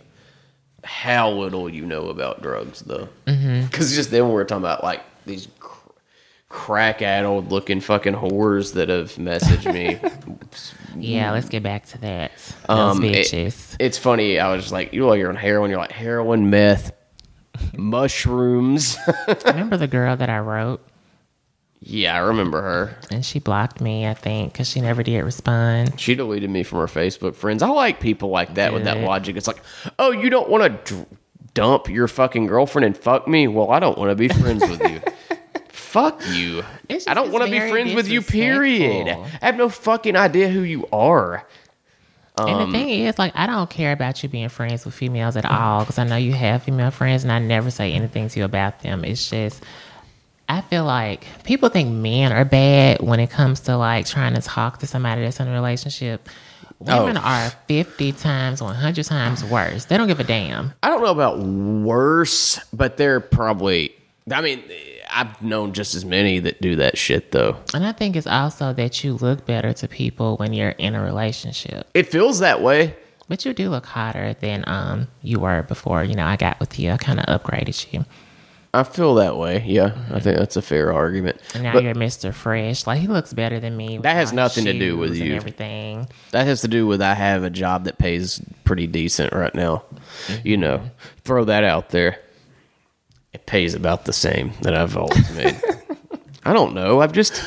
[0.84, 3.08] how little you know about drugs, though.
[3.26, 3.70] Because mm-hmm.
[3.70, 5.48] just then we were talking about like these
[6.56, 10.00] cr- crack-addled looking fucking whores that have messaged me.
[10.98, 12.32] Yeah, let's get back to that.
[12.70, 14.40] Those Um, it- it's funny.
[14.40, 15.70] I was just like, you know, you're on heroin.
[15.70, 16.94] You're like heroin, meth,
[17.78, 18.98] mushrooms.
[19.46, 20.82] Remember the girl that I wrote?
[21.82, 22.98] yeah, I remember her.
[23.12, 26.00] And she blocked me, I think, because she never did respond.
[26.00, 27.62] She deleted me from her Facebook friends.
[27.62, 29.36] I like people like that with that logic.
[29.36, 29.62] It's like,
[30.00, 31.08] oh, you don't want to dr-
[31.54, 33.48] dump your fucking girlfriend and fuck me?
[33.48, 35.00] Well, I don't want to be friends with you.
[35.96, 36.64] Fuck you.
[37.08, 39.08] I don't want to be friends with you, period.
[39.08, 41.46] I have no fucking idea who you are.
[42.38, 45.38] and Um, the thing is, like, I don't care about you being friends with females
[45.38, 48.40] at all because I know you have female friends and I never say anything to
[48.40, 49.06] you about them.
[49.06, 49.64] It's just,
[50.50, 54.42] I feel like people think men are bad when it comes to like trying to
[54.42, 56.28] talk to somebody that's in a relationship.
[56.80, 57.22] Women Oh.
[57.22, 59.86] are 50 times, 100 times worse.
[59.86, 60.74] They don't give a damn.
[60.84, 63.96] I don't know about worse, but they're probably.
[64.30, 64.62] I mean,
[65.10, 67.58] I've known just as many that do that shit though.
[67.74, 71.02] And I think it's also that you look better to people when you're in a
[71.04, 71.88] relationship.
[71.94, 72.96] It feels that way.
[73.28, 76.78] But you do look hotter than um you were before, you know, I got with
[76.80, 76.92] you.
[76.92, 78.06] I kind of upgraded you.
[78.74, 79.64] I feel that way.
[79.66, 81.40] Yeah, I think that's a fair argument.
[81.54, 82.34] And now But you're Mr.
[82.34, 82.86] Fresh.
[82.86, 84.00] Like he looks better than me.
[84.00, 85.34] That has nothing to do with you.
[85.34, 86.10] everything.
[86.32, 89.86] that has to do with I have a job that pays pretty decent right now.
[90.44, 90.82] You know,
[91.24, 92.20] throw that out there.
[93.36, 95.62] It pays about the same that I've always made.
[96.46, 97.02] I don't know.
[97.02, 97.44] I've just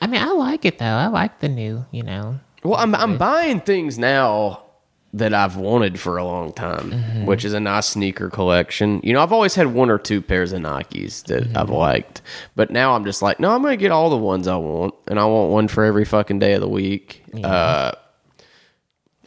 [0.00, 0.86] I mean, I like it though.
[0.86, 2.40] I like the new, you know.
[2.64, 4.62] well, I'm I'm buying things now
[5.12, 9.02] that I've wanted for a long time, which is a nice sneaker collection.
[9.04, 12.22] You know, I've always had one or two pairs of Nikes that I've liked,
[12.56, 15.20] but now I'm just like, no, I'm gonna get all the ones I want, and
[15.20, 17.22] I want one for every fucking day of the week.
[17.44, 17.92] Uh,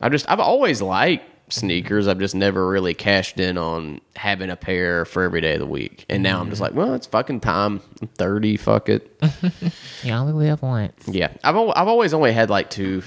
[0.02, 2.08] I just I've always liked sneakers.
[2.08, 5.66] I've just never really cashed in on having a pair for every day of the
[5.66, 7.82] week, and now I'm just like, well, it's fucking time.
[8.02, 8.58] I'm thirty.
[8.58, 9.12] Fuck it.
[10.04, 11.08] You only live once.
[11.08, 13.02] Yeah, I've al- I've always only had like two,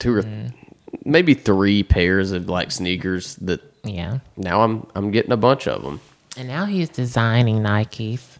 [0.00, 0.52] two or mm.
[1.04, 4.18] maybe three pairs of like sneakers that Yeah.
[4.36, 6.00] now I'm I'm getting a bunch of them.
[6.36, 8.38] And now he's designing Nikes.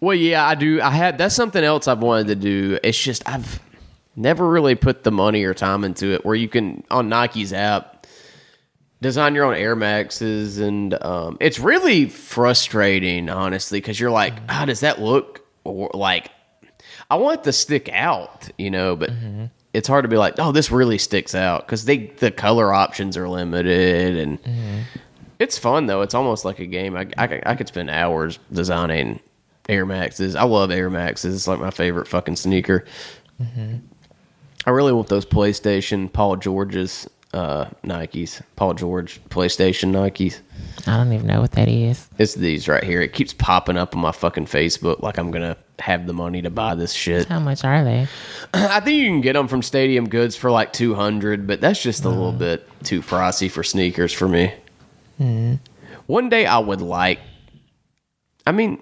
[0.00, 0.80] Well, yeah, I do.
[0.80, 2.78] I had that's something else I've wanted to do.
[2.82, 3.60] It's just I've
[4.14, 6.24] never really put the money or time into it.
[6.24, 7.95] Where you can on Nike's app
[9.00, 14.64] design your own Air Maxes, and um, it's really frustrating, honestly, because you're like, how
[14.64, 15.46] does that look?
[15.64, 16.30] Or like,
[17.10, 19.10] I want it to stick out, you know, but.
[19.10, 19.46] Mm-hmm.
[19.74, 23.14] It's hard to be like, oh, this really sticks out because they the color options
[23.18, 24.78] are limited, and mm-hmm.
[25.38, 26.00] it's fun though.
[26.00, 26.96] It's almost like a game.
[26.96, 29.20] I, I, I could spend hours designing
[29.68, 30.34] Air Maxes.
[30.34, 31.34] I love Air Maxes.
[31.34, 32.86] It's like my favorite fucking sneaker.
[33.38, 33.76] Mm-hmm.
[34.64, 38.40] I really want those PlayStation Paul George's uh, Nikes.
[38.56, 40.40] Paul George PlayStation Nikes.
[40.86, 42.08] I don't even know what that is.
[42.18, 43.02] It's these right here.
[43.02, 46.50] It keeps popping up on my fucking Facebook like I'm gonna have the money to
[46.50, 47.26] buy this shit.
[47.26, 48.08] How much are they?
[48.54, 51.82] I think you can get them from Stadium Goods for like two hundred, but that's
[51.82, 54.54] just a little bit too pricey for sneakers for me.
[56.06, 57.20] One day I would like.
[58.46, 58.80] I mean,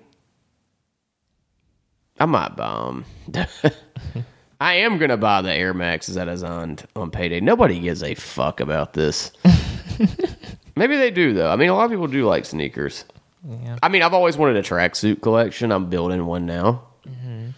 [2.21, 2.93] I might buy
[3.33, 3.45] them.
[4.61, 7.41] I am gonna buy the Air Maxes that I designed on payday.
[7.41, 9.33] Nobody gives a fuck about this.
[10.77, 11.51] Maybe they do though.
[11.51, 13.05] I mean, a lot of people do like sneakers.
[13.47, 13.79] Yeah.
[13.83, 15.71] I mean, I've always wanted a tracksuit collection.
[15.71, 16.83] I'm building one now.
[17.07, 17.51] Mm-hmm.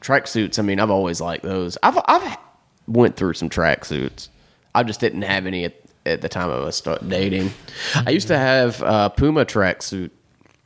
[0.00, 0.58] Tracksuits.
[0.58, 1.76] I mean, I've always liked those.
[1.82, 2.38] I've I've
[2.86, 4.28] went through some tracksuits.
[4.74, 5.74] I just didn't have any at,
[6.06, 7.52] at the time I was start dating.
[7.94, 8.42] I used to mm-hmm.
[8.42, 10.10] have a Puma tracksuit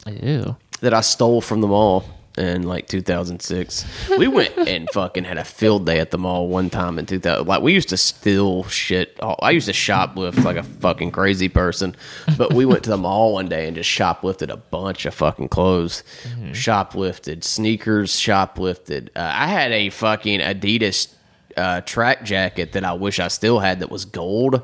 [0.06, 0.56] Ew.
[0.80, 2.04] that I stole from the mall
[2.36, 4.08] in like 2006.
[4.18, 7.46] We went and fucking had a field day at the mall one time in 2000.
[7.46, 9.18] Like we used to steal shit.
[9.20, 11.96] I used to shoplift like a fucking crazy person.
[12.36, 15.48] But we went to the mall one day and just shoplifted a bunch of fucking
[15.48, 16.04] clothes.
[16.52, 18.12] Shoplifted sneakers.
[18.12, 19.08] Shoplifted.
[19.16, 21.12] Uh, I had a fucking Adidas
[21.56, 24.62] uh, track jacket that I wish I still had that was gold.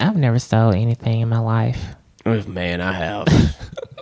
[0.00, 1.94] I've never stole anything in my life.
[2.26, 3.26] Oh, man, I have.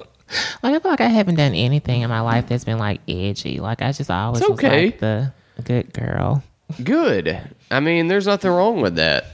[0.62, 3.60] Like I feel like I haven't done anything in my life that's been like edgy.
[3.60, 4.84] Like I just always It's okay.
[4.86, 5.32] was like the
[5.64, 6.42] good girl.
[6.82, 7.38] Good.
[7.70, 9.26] I mean, there's nothing wrong with that.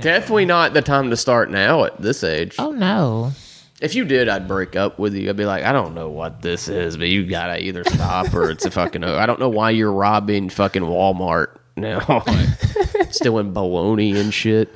[0.00, 2.56] Definitely not the time to start now at this age.
[2.58, 3.32] Oh no.
[3.80, 5.30] If you did, I'd break up with you.
[5.30, 8.50] I'd be like, I don't know what this is, but you gotta either stop or
[8.50, 9.04] it's a fucking.
[9.04, 14.68] I don't know why you're robbing fucking Walmart now, like, in baloney and shit.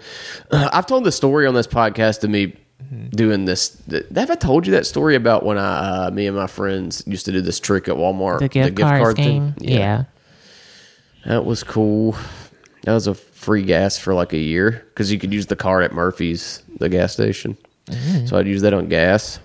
[0.50, 2.56] Uh, I've told the story on this podcast to me
[3.10, 3.70] doing this.
[3.88, 7.02] th- Have I told you that story about when I, uh, me and my friends
[7.06, 8.40] used to do this trick at Walmart?
[8.40, 9.54] The gift, card, thing.
[9.58, 10.04] Yeah.
[11.26, 12.16] That was cool.
[12.84, 15.84] That was a free gas for like a year because you could use the card
[15.84, 17.56] at Murphy's, the gas station.
[18.26, 19.38] So I'd use that on gas.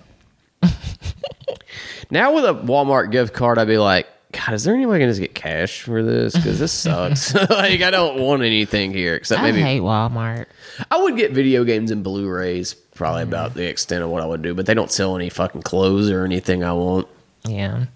[2.10, 4.06] now with a Walmart gift card, I'd be like,
[4.38, 6.34] God, is there any way I can just get cash for this?
[6.34, 7.34] Because this sucks.
[7.50, 10.46] like, I don't want anything here except I maybe hate Walmart.
[10.90, 12.74] I would get video games and Blu-rays.
[12.74, 13.28] Probably mm.
[13.28, 16.10] about the extent of what I would do, but they don't sell any fucking clothes
[16.10, 17.08] or anything I want.
[17.44, 17.86] Yeah.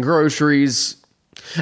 [0.00, 0.96] Groceries.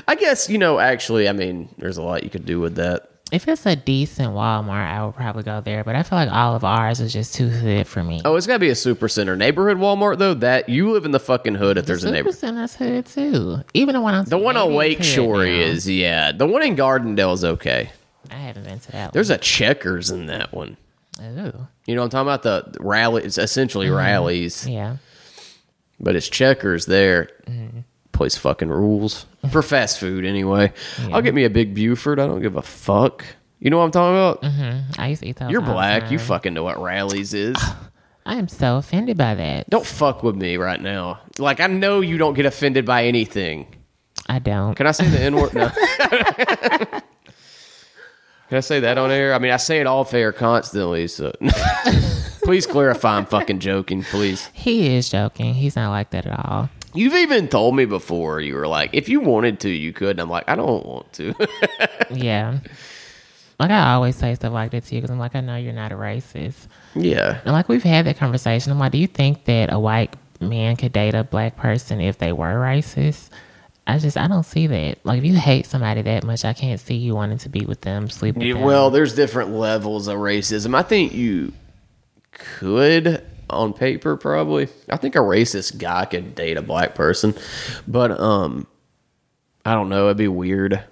[0.09, 0.79] I guess you know.
[0.79, 3.10] Actually, I mean, there's a lot you could do with that.
[3.33, 5.85] If it's a decent Walmart, I would probably go there.
[5.85, 8.21] But I feel like all of ours is just too hood for me.
[8.25, 10.35] Oh, it's got to be a super center neighborhood Walmart though.
[10.35, 11.79] That you live in the fucking hood.
[11.79, 12.35] If there's a neighborhood.
[12.35, 13.57] Super neighbor, Center's hood too.
[13.75, 15.51] Even the one on the one on maybe it's hood Lakeshore now.
[15.51, 16.33] is yeah.
[16.33, 17.91] The one in Gardendale is okay.
[18.31, 20.77] I haven't been to that There's a Checkers in that one.
[21.19, 21.39] one.
[21.39, 21.67] Ooh.
[21.87, 22.43] You know I'm talking about?
[22.43, 23.23] The rally.
[23.25, 23.97] It's essentially Mm-hmm.
[23.97, 24.97] rallies, Yeah.
[25.99, 27.31] but it's Checkers there.
[27.47, 27.81] Mm-hmm.
[28.13, 30.73] Place fucking rules for fast food anyway.
[31.13, 32.21] I'll get me a big Buford.
[32.21, 33.25] I don't give a fuck.
[33.59, 34.43] You know what I'm talking about?
[34.43, 35.01] Mm-hmm.
[35.01, 35.51] I used to eat those.
[35.51, 36.11] You're black.
[36.11, 37.57] You fucking know what Rally's is.
[38.27, 39.69] I am so offended by that.
[39.71, 41.21] don't fuck with me right now.
[41.39, 43.75] Like I know you don't get offended by anything.
[44.27, 44.75] I don't.
[44.75, 45.55] Can I say the N word?
[45.55, 45.71] No.
[48.49, 49.33] Can I say that on air?
[49.35, 51.07] I mean, I say it all fair constantly.
[51.09, 51.33] So
[52.43, 53.17] please clarify.
[53.17, 54.03] I'm fucking joking.
[54.05, 54.49] Please.
[54.53, 55.55] He is joking.
[55.55, 56.69] He's not like that at all.
[56.95, 58.41] You've even told me before.
[58.41, 60.11] You were like, if you wanted to, you could.
[60.11, 61.35] And I'm like, I don't want to.
[62.11, 62.59] Yeah.
[63.61, 65.73] Like I always say stuff like that to you because I'm like, I know you're
[65.73, 66.67] not a racist.
[66.95, 67.41] yeah.
[67.45, 68.73] And like we've had that conversation.
[68.73, 72.17] I'm like, do you think that a white man could date a black person if
[72.19, 73.29] they were racist?
[73.87, 74.99] I just I don't see that.
[75.05, 77.83] Like if you hate somebody that much, I can't see you wanting to be with
[77.83, 78.63] them, sleep with Yeah, them.
[78.63, 80.75] well, there's different levels of racism.
[80.75, 81.53] I think you
[82.33, 84.69] could, on paper, probably.
[84.89, 87.35] I think a racist guy could date a black person,
[87.87, 88.67] but um,
[89.65, 90.07] I don't know.
[90.07, 90.83] It'd be weird.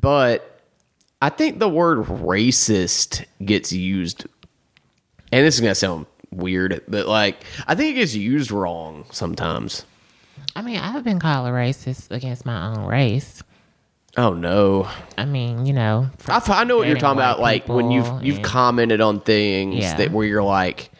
[0.00, 0.60] But
[1.22, 4.26] I think the word racist gets used,
[5.32, 9.84] and this is gonna sound weird, but like I think it gets used wrong sometimes.
[10.54, 13.42] I mean, I've been called a racist against my own race.
[14.16, 14.88] Oh no.
[15.16, 17.40] I mean, you know, I, I know what you're talking about.
[17.40, 19.96] Like when you've you've and- commented on things Yeah.
[19.96, 20.90] that where you're like,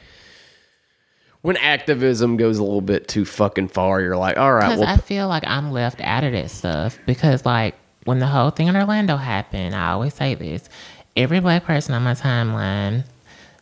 [1.43, 4.89] when activism goes a little bit too fucking far, you're like, all right, Because well,
[4.89, 6.99] I feel like I'm left out of that stuff.
[7.07, 7.75] Because like
[8.05, 10.69] when the whole thing in Orlando happened, I always say this:
[11.17, 13.05] every black person on my timeline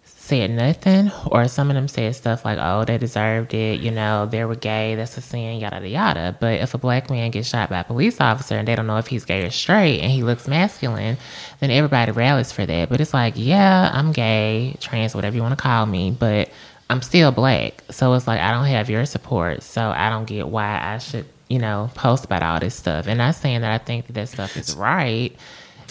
[0.05, 4.27] said nothing, or some of them said stuff like, "Oh, they deserved it," you know,
[4.27, 6.37] they were gay, that's a sin, yada yada yada.
[6.41, 8.97] But if a black man gets shot by a police officer and they don't know
[8.97, 11.19] if he's gay or straight, and he looks masculine,
[11.61, 12.89] then everybody rallies for that.
[12.89, 16.51] But it's like, yeah, I'm gay, trans, whatever you want to call me, but
[16.89, 17.83] I'm still black.
[17.91, 19.63] So it's like I don't have your support.
[19.63, 23.07] So I don't get why I should, you know, post about all this stuff.
[23.07, 25.35] And not saying that I think that that stuff is right.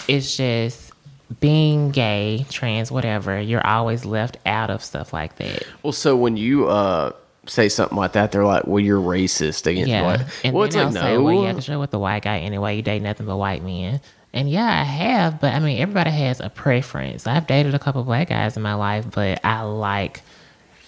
[0.08, 0.92] It's just
[1.40, 5.64] being gay, trans, whatever, you're always left out of stuff like that.
[5.84, 7.12] well, so when you uh
[7.48, 10.02] say something like that, they're like, well, you're racist against Yeah.
[10.04, 10.22] white.
[10.44, 11.24] And well, it's like say, no.
[11.24, 12.76] well, yeah, because you're with the white guy anyway.
[12.76, 14.02] You date nothing but white men.
[14.34, 17.26] And yeah, I have, but I mean, everybody has a preference.
[17.28, 20.22] I've dated a couple black guys in my life, but I like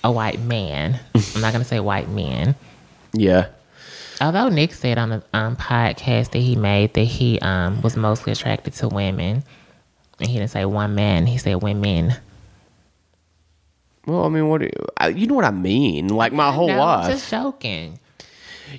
[0.04, 1.00] a white man.
[1.16, 2.56] I'm not going to say white men.
[3.14, 3.48] yeah.
[4.20, 8.32] Although Nick said on the um, podcast that he made that he um, was mostly
[8.32, 9.44] attracted to women,
[10.20, 12.14] and he didn't say one man, he said women.
[14.08, 16.08] Well, I mean, what do you, I, you know what I mean?
[16.08, 17.06] Like my whole no, life.
[17.06, 18.00] I'm just joking.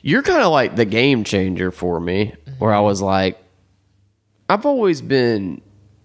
[0.02, 3.38] you're kind of like the game changer for me where i was like
[4.48, 5.60] i've always been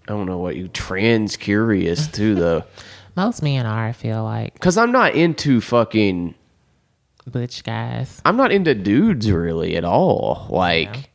[0.08, 2.64] i don't know what you trans curious too though
[3.16, 6.36] Most men are, I feel like, because i'm not into fucking
[7.26, 8.22] butch guys.
[8.26, 11.10] i'm not into dudes really at all like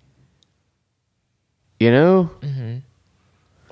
[1.78, 2.78] you know mm-hmm.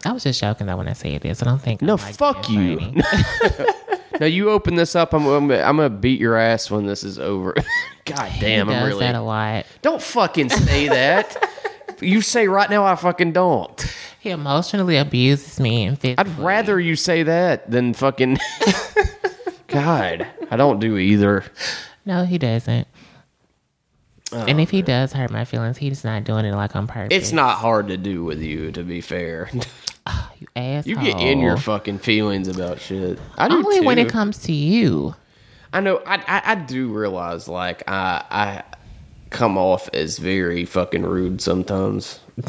[0.04, 1.42] I was just joking though when I said this.
[1.42, 1.82] I don't think.
[1.82, 2.78] No, I'm, like, fuck you.
[4.20, 7.18] now you open this up i'm, I'm, I'm gonna beat your ass when this is
[7.18, 7.54] over
[8.04, 9.66] god damn he i'm does really that a lot.
[9.82, 11.36] don't fucking say that
[12.00, 13.84] you say right now i fucking don't
[14.20, 16.32] He emotionally abuses me and physically.
[16.32, 18.38] I'd rather you say that than fucking.
[19.68, 21.44] God, I don't do either.
[22.04, 22.88] No, he doesn't.
[24.32, 27.08] Oh, and if he does hurt my feelings, he's not doing it like on purpose.
[27.12, 29.48] Oh, It's not hard to do with you, to be fair.
[29.54, 30.90] you asshole.
[30.92, 33.20] You get in your fucking feelings about shit.
[33.38, 35.14] I do only when it comes to you.
[35.72, 35.98] I know.
[36.06, 38.75] I, I I do realize like I I
[39.36, 42.20] come off as very fucking rude sometimes.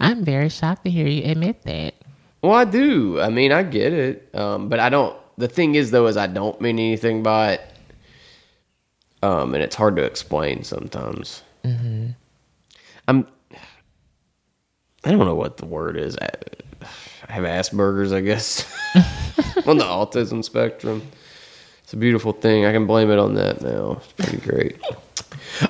[0.00, 1.94] I'm very shocked to hear you admit that.
[2.40, 3.20] Well, I do.
[3.20, 4.34] I mean, I get it.
[4.34, 5.14] Um, but I don't.
[5.36, 7.60] The thing is, though, is I don't mean anything by it.
[9.22, 11.42] Um, and it's hard to explain sometimes.
[11.62, 12.10] Mm-hmm.
[13.08, 13.26] I'm.
[15.04, 16.16] I don't know what the word is.
[16.16, 16.30] I,
[17.28, 18.64] I have Asperger's, I guess,
[19.66, 21.02] on the autism spectrum.
[21.86, 22.66] It's a beautiful thing.
[22.66, 23.98] I can blame it on that now.
[24.02, 24.76] It's pretty great.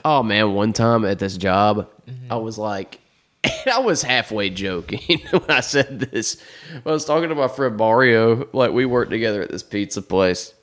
[0.03, 1.91] Oh man, one time at this job,
[2.31, 3.01] I was like,
[3.71, 6.43] I was halfway joking when I said this.
[6.73, 10.55] I was talking to my friend Mario, like we worked together at this pizza place,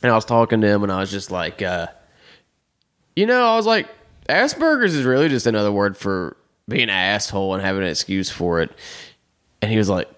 [0.00, 1.88] and I was talking to him, and I was just like, uh,
[3.16, 3.88] you know, I was like,
[4.28, 6.36] Asperger's is really just another word for
[6.68, 8.70] being an asshole and having an excuse for it.
[9.60, 10.08] And he was like,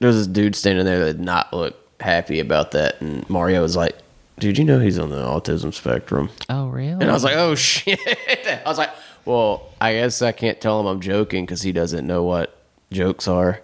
[0.00, 3.62] there was this dude standing there that did not look happy about that, and Mario
[3.62, 3.96] was like,
[4.38, 6.30] dude, you know he's on the autism spectrum.
[6.48, 6.92] Oh, really?
[6.92, 7.98] And I was like, oh shit.
[8.06, 8.90] I was like,
[9.24, 12.56] well, I guess I can't tell him I'm joking because he doesn't know what
[12.90, 13.62] jokes are.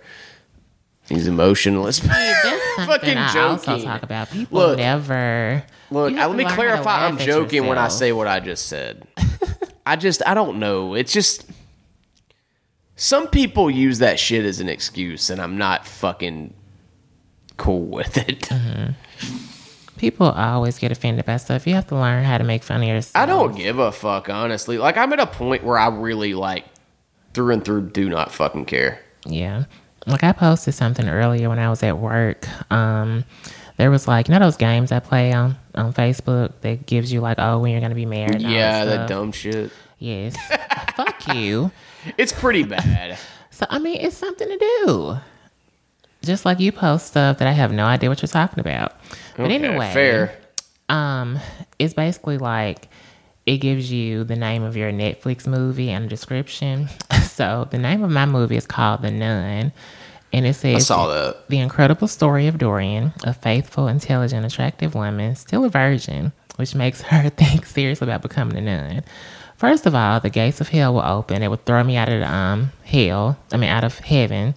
[1.09, 2.01] He's emotionless.
[2.01, 4.31] That's something fucking I also talk about.
[4.31, 5.65] People Look, never.
[5.91, 7.07] Look, I, let me learn how to clarify.
[7.07, 9.07] I'm joking when I say what I just said.
[9.87, 10.95] I just, I don't know.
[10.95, 11.47] It's just,
[12.97, 16.55] some people use that shit as an excuse, and I'm not fucking
[17.57, 18.41] cool with it.
[18.41, 19.97] Mm-hmm.
[19.99, 21.67] People always get offended by stuff.
[21.67, 23.23] You have to learn how to make fun of yourself.
[23.23, 24.77] I don't give a fuck, honestly.
[24.77, 26.65] Like, I'm at a point where I really, like,
[27.33, 29.01] through and through, do not fucking care.
[29.25, 29.65] Yeah.
[30.07, 32.47] Like I posted something earlier when I was at work.
[32.71, 33.25] Um,
[33.77, 37.21] there was like, you know those games I play on, on Facebook that gives you
[37.21, 38.43] like, oh, when you're gonna be married.
[38.43, 39.73] Yeah, that dumb shit.
[39.99, 40.37] Yes.
[40.97, 41.71] Fuck you.
[42.19, 43.19] It's pretty bad.
[43.51, 45.17] So I mean, it's something to do.
[46.25, 48.93] Just like you post stuff that I have no idea what you're talking about.
[49.37, 50.37] But Okay, anyway, fair.
[50.89, 51.39] um,
[51.79, 52.89] it's basically like
[53.47, 56.89] it gives you the name of your Netflix movie and a description.
[57.35, 59.73] So the name of my movie is called The Nun,
[60.33, 60.87] and it says
[61.49, 67.01] the incredible story of Dorian, a faithful, intelligent, attractive woman, still a virgin, which makes
[67.11, 69.03] her think seriously about becoming a nun.
[69.57, 71.43] First of all, the gates of hell will open.
[71.43, 73.37] It would throw me out of um hell.
[73.53, 74.55] I mean, out of heaven,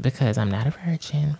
[0.00, 1.38] because I'm not a virgin.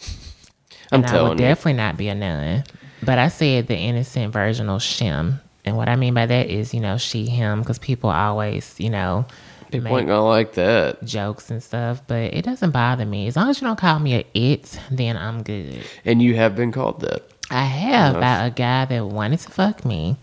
[0.92, 1.44] I'm and I will telling you.
[1.44, 2.64] definitely not be a nun.
[3.02, 5.40] But I said the innocent virginal shim.
[5.64, 8.90] And what I mean by that is, you know, she, him, because people always, you
[8.90, 9.26] know,
[9.70, 11.04] People ain't gonna like that.
[11.04, 12.02] jokes and stuff.
[12.06, 13.26] But it doesn't bother me.
[13.26, 15.82] As long as you don't call me a it, then I'm good.
[16.06, 17.28] And you have been called that.
[17.50, 20.16] I have by a guy that wanted to fuck me.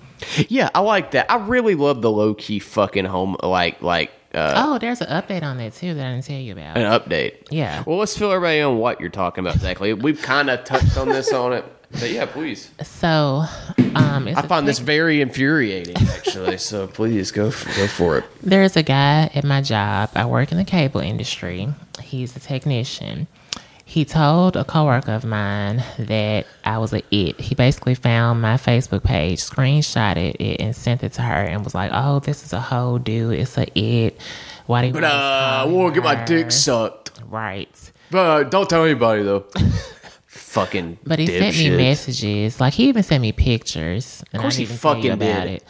[0.48, 1.32] Yeah, I like that.
[1.32, 5.44] I really love the low key fucking home, like, like, uh, Oh, there's an update
[5.44, 6.78] on that too that I didn't tell you about.
[6.78, 7.48] an update.
[7.50, 7.84] Yeah.
[7.86, 9.94] Well, let's fill everybody on what you're talking about exactly.
[9.94, 12.70] We've kind of touched on this on it, but yeah, please.
[12.84, 13.46] So,
[13.96, 16.58] um, it's I find this very infuriating, actually.
[16.58, 18.26] so please go go for it.
[18.44, 20.10] There's a guy at my job.
[20.16, 21.70] I work in the cable industry.
[22.02, 23.28] He's a technician.
[23.88, 27.40] He told a coworker of mine that I was a it.
[27.40, 31.76] He basically found my Facebook page, screenshotted it, and sent it to her, and was
[31.76, 33.40] like, "Oh, this is a whole dude.
[33.40, 34.20] It's a it.
[34.66, 37.12] Why do you?" But always uh, call we'll get my dick sucked.
[37.30, 37.92] Right.
[38.10, 39.46] But uh, don't tell anybody though.
[40.28, 40.98] fucking.
[41.06, 41.78] But he sent me dipshit.
[41.78, 42.60] messages.
[42.60, 44.24] Like he even sent me pictures.
[44.34, 45.54] And course I he didn't even tell you fucking about did.
[45.54, 45.64] it.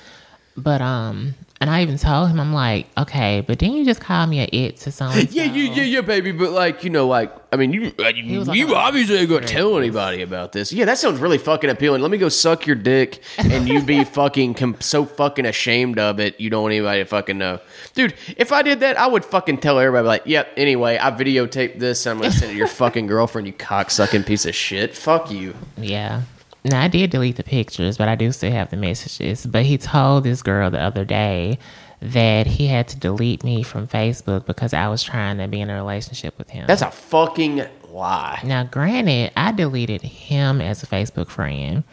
[0.55, 4.28] But um, and I even told him, I'm like, okay, but didn't you just call
[4.28, 5.28] me a it to someone?
[5.32, 6.34] Yeah, yeah, yeah, yeah, baby.
[6.34, 9.47] But like, you know, like, I mean, you, uh, you, like you obviously ain't gonna
[9.47, 10.74] tell anybody about this.
[10.74, 12.01] Yeah, that sounds really fucking appealing.
[12.01, 16.20] Let me go suck your dick, and you be fucking com- so fucking ashamed of
[16.20, 16.39] it.
[16.41, 17.62] You don't want anybody to fucking know,
[17.93, 18.16] dude.
[18.36, 20.06] If I did that, I would fucking tell everybody.
[20.06, 20.49] Like, yep.
[20.58, 22.06] anyway, I videotaped this.
[22.06, 23.47] And I'm gonna send it to your fucking girlfriend.
[23.47, 24.93] You cocksucking piece of shit.
[24.93, 25.56] Fuck you.
[25.78, 26.24] Yeah.
[26.66, 29.45] Now I did delete the pictures, but I do still have the messages.
[29.45, 31.59] But he told this girl the other day
[32.01, 35.70] that he had to delete me from Facebook because I was trying to be in
[35.70, 36.66] a relationship with him.
[36.68, 38.41] That's a fucking lie.
[38.43, 41.84] now, granted, I deleted him as a Facebook friend.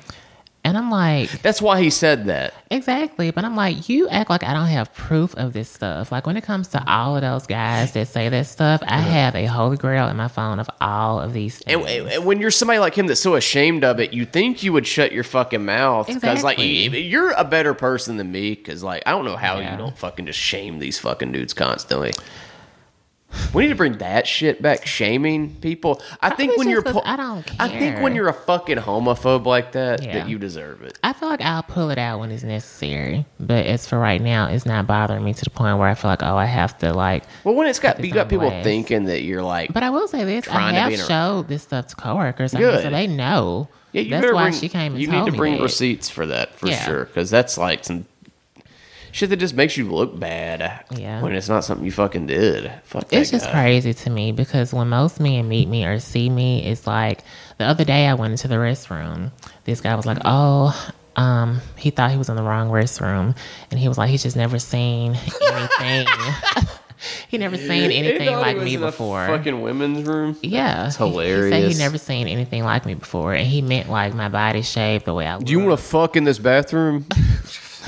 [0.65, 2.55] And I'm like, That's why he said that.
[2.71, 6.13] Exactly, but I'm like, you act like I don't have proof of this stuff.
[6.13, 9.35] Like when it comes to all of those guys that say that stuff, I have
[9.35, 12.13] a holy grail in my phone of all of these And, things.
[12.15, 14.87] and when you're somebody like him that's so ashamed of it, you think you would
[14.87, 16.67] shut your fucking mouth because, like, Exactly.
[17.01, 18.55] you- you're a better person than me.
[18.55, 19.73] Because, like, I don't know how Yeah.
[19.73, 22.13] you don't fucking just shame these fucking dudes constantly.
[23.55, 26.01] We need to bring that shit back, shaming people.
[26.21, 29.73] I think when you're, po- I don't I think when you're a fucking homophobe like
[29.73, 30.15] that, Yeah.
[30.21, 30.99] that you deserve it.
[31.03, 34.49] I feel like I'll pull it out when it's necessary, but as for right now,
[34.49, 36.93] it's not bothering me to the point where I feel like, oh, I have to
[36.93, 37.25] like.
[37.45, 40.25] Well, when it's got you got people thinking that you're like, But I will say
[40.25, 43.69] this: I have showed this stuff to coworkers, I mean, so they know.
[43.93, 45.63] yeah, you That's why bring, she came and You need to bring that.
[45.63, 46.85] receipts for that for Yeah.
[46.85, 48.07] sure, because that's like some
[49.13, 50.85] shit that just makes you look bad.
[50.91, 51.23] Yeah.
[51.23, 52.73] when it's not something you fucking did.
[52.85, 53.53] Fuck that It's just guy.
[53.53, 57.21] crazy to me because when most men meet me or see me, it's like
[57.59, 59.31] the other day I went into the restroom.
[59.65, 60.75] This guy was like, "Oh,
[61.15, 63.37] um, he thought he was in the wrong restroom,"
[63.71, 66.07] and he was like, "He's just never seen anything.
[67.29, 70.37] he never seen anything like me before." Fucking women's room.
[70.43, 73.89] yeah, That's He- He, said he never seen anything like me before, and he meant
[73.91, 75.39] like my body shape, the way I.
[75.39, 77.07] Do you want to fuck in this bathroom?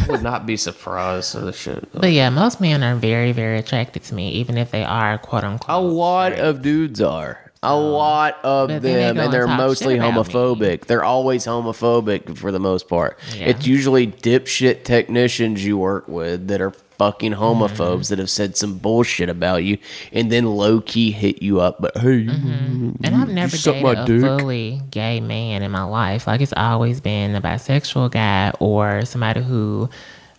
[0.05, 1.34] I would not be surprised.
[1.34, 1.88] of the shit.
[1.92, 5.44] But yeah, most men are very, very attracted to me, even if they are quote
[5.44, 5.74] unquote.
[5.76, 7.40] A lot of dudes are.
[7.66, 10.34] A lot of But then they them, and and they're mostly shit about me.
[10.34, 10.84] homophobic.
[10.84, 13.18] They're always homophobic for the most part.
[13.34, 13.46] Yeah.
[13.46, 18.03] It's usually dipshit technicians you work with that are fucking homophobes Mm-hmm.
[18.11, 19.78] that have said some bullshit about you
[20.12, 21.80] and then low key hit you up.
[21.80, 22.90] But hey, Mm-hmm.
[23.05, 24.22] And I've never dated a dick?
[24.22, 26.26] fully gay man in my life.
[26.26, 29.88] Like it's always been a bisexual guy or somebody who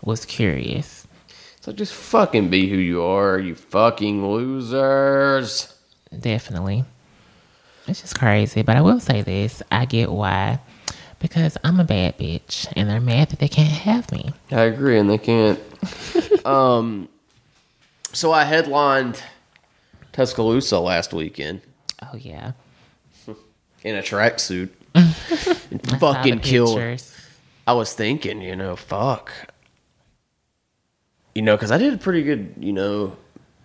[0.03, 1.05] was curious.
[1.61, 5.73] so just fucking be who you are, you fucking losers.
[6.17, 6.85] Definitely.
[7.87, 8.61] It's just crazy.
[8.61, 10.59] But I will say this I get why.
[11.19, 14.31] Because I'm a bad bitch and they're mad that they can't have me.
[14.51, 15.59] I agree, and they can't.
[16.45, 17.09] um,
[18.13, 19.21] so I headlined
[20.11, 21.61] Tuscaloosa last weekend
[22.01, 22.51] Oh yeah.
[23.83, 24.69] in a tracksuit.
[24.95, 26.77] I saw the Fucking killed.
[26.77, 27.13] pictures.
[27.67, 29.31] I was thinking, you know, fuck.
[31.33, 33.17] You know, because I did a pretty good, you know,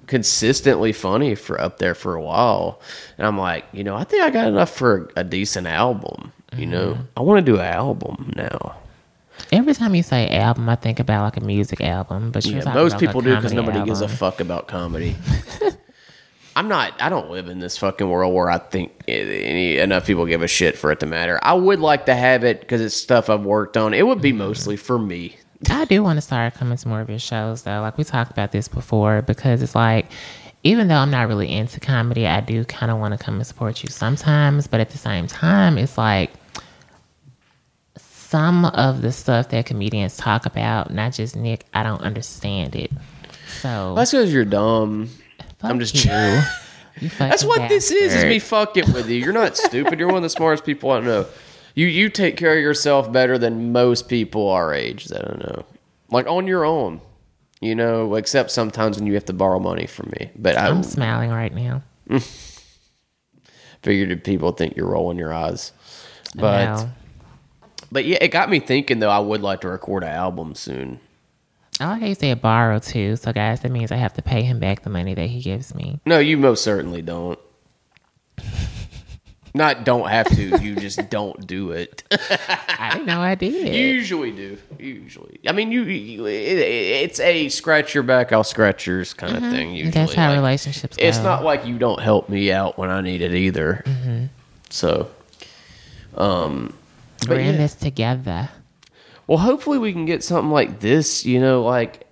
[0.07, 2.81] consistently funny for up there for a while.
[3.17, 6.33] And I'm like, you know, I think I got enough for a, decent album.
[6.57, 7.03] You know, mm-hmm.
[7.17, 8.77] I want to do an album now.
[9.53, 12.75] Every time you say album, I think about like a music album, but you're Yeah,
[12.75, 15.17] most people do because nobody gives a fuck about comedy.
[16.57, 17.01] I'm not.
[17.01, 20.49] I don't live in this fucking world where I think any, enough people give a
[20.49, 21.39] shit for it to matter.
[21.43, 23.95] I would like to have it because it's stuff I've worked on.
[23.95, 24.39] It would be mm-hmm.
[24.39, 25.37] mostly for me.
[25.69, 27.81] I do want to start coming to more of your shows though.
[27.81, 30.07] Like we talked about this before because it's like
[30.63, 33.47] even though I'm not really into comedy, I do kind of want to come and
[33.47, 36.31] support you sometimes, but at the same time, it's like
[38.31, 42.93] some of the stuff that comedians talk about, not just Nick, I don't understand it.
[43.61, 45.11] So That's because you're dumb.
[45.63, 46.05] I'm just.
[46.05, 46.43] you.
[47.01, 48.15] You That's what this is.
[48.15, 49.17] Is me fucking with you.
[49.17, 49.99] You're not stupid.
[49.99, 51.25] You're one of the smartest people I know.
[51.75, 55.65] You you take care of yourself better than most people our age that I know.
[56.11, 57.01] Like on your own.
[57.63, 60.31] You know, except sometimes when you have to borrow money from me.
[60.37, 61.85] But I I'm smiling right now.
[63.83, 65.73] figured people think you're rolling your eyes.
[66.35, 66.87] But.
[67.93, 69.11] But yeah, it got me thinking though.
[69.11, 71.01] I would like to record an album soon.
[71.79, 73.17] I like how you say borrow too.
[73.17, 75.75] So guys, that means I have to pay him back the money that he gives
[75.75, 76.01] me.
[76.05, 77.39] No, you most certainly don't.
[79.53, 80.59] Not don't have to.
[80.63, 82.05] You just don't do it.
[82.13, 83.75] I didn't know I did.
[83.75, 84.59] You usually do.
[84.79, 85.83] Usually, I mean, you.
[85.83, 89.75] you it, it's a scratch your back, I'll scratch yours kind of thing.
[89.75, 89.99] Usually, Mm-hmm.
[89.99, 91.05] That's how Like, relationships go.
[91.05, 93.83] It's not like you don't help me out when I need it either.
[93.87, 94.25] Mm-hmm.
[94.69, 95.11] So,
[96.15, 96.73] um,
[97.21, 97.61] but We're in yeah.
[97.61, 98.49] this together.
[99.27, 101.25] Well, hopefully we can get something like this.
[101.25, 102.07] You know, like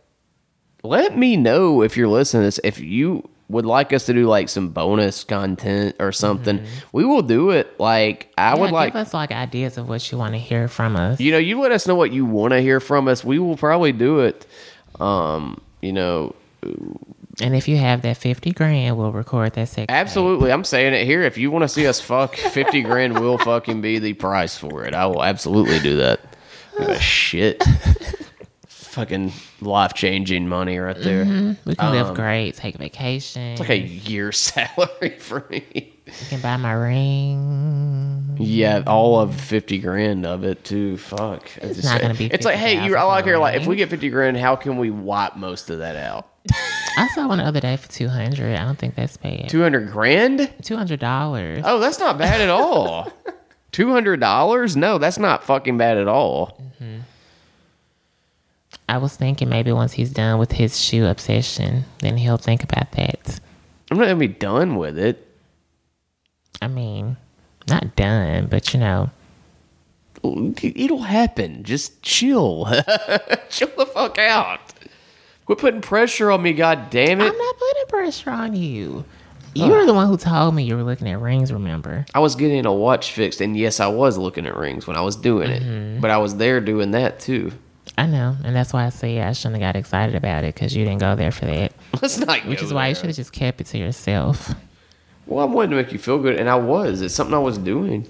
[0.83, 2.61] let me know if you're listening to this.
[2.65, 7.23] If you would like us to do like some bonus content or something, we will
[7.23, 7.79] do it.
[7.81, 8.57] Like I Mm-hmm.
[8.57, 11.19] Yeah, would like, give us like ideas of what you want to hear from us.
[11.19, 13.25] you know, you let us know what you want to hear from us.
[13.25, 14.47] We will probably do it.
[15.01, 16.35] Um, you know,
[17.41, 19.77] And if you have that fifty grand, we'll record that sex.
[19.87, 19.91] tape.
[19.91, 20.51] absolutely.
[20.51, 21.23] I'm saying it here.
[21.23, 24.85] If you want to see us fuck, fifty grand will fucking be the price for
[24.85, 24.95] it.
[24.95, 26.21] I will absolutely do that.
[27.01, 27.63] Shit.
[28.69, 31.25] fucking life changing money right there.
[31.65, 33.43] We can Um, live great, take vacation.
[33.43, 35.65] It's like a year salary for me.
[36.07, 38.37] you can buy my ring.
[38.41, 40.97] Yeah, all of fifty grand of it too.
[40.97, 42.97] Fuck, it's, not gonna be It's like, hey, you.
[42.97, 43.39] I 50,000 like her.
[43.39, 46.29] Like, if we get fifty grand, how can we wipe most of that out?
[46.99, 48.57] I saw one the other day for two hundred.
[48.57, 49.49] I don't think that's bad.
[49.49, 50.53] Two hundred grand?
[50.63, 51.63] Two hundred dollars.
[51.65, 53.13] Oh, that's not bad at all.
[53.71, 54.77] Two hundred dollars?
[54.77, 56.61] No, that's not fucking bad at all.
[56.81, 57.01] Mm-hmm.
[58.89, 62.93] I was thinking maybe once he's done with his shoe obsession, then he'll think about
[62.93, 63.39] that.
[63.91, 65.25] I'm not gonna be done with it.
[66.63, 67.19] I mean,
[67.69, 69.11] not done, but you know,
[70.25, 71.63] It'll happen.
[71.63, 72.67] Just chill.
[73.51, 74.61] chill the fuck out.
[75.49, 76.53] Quit putting pressure on me.
[76.53, 77.25] God damn it.
[77.25, 79.07] I'm not putting pressure on you.
[79.55, 81.51] You were the one who told me you were looking at rings.
[81.51, 82.05] Remember?
[82.13, 85.01] I was getting a watch fixed, and yes, I was looking at rings when I
[85.01, 87.53] was doing it, but I was there doing that too.
[87.97, 90.77] I know, and that's why I say I shouldn't have got excited about it because
[90.77, 91.73] you didn't go there for that.
[92.03, 92.45] Let's not.
[92.45, 94.55] Which is why you should have just kept it to yourself.
[95.25, 97.01] Well, I wanted to make you feel good, and I was.
[97.01, 98.07] It's something I was doing.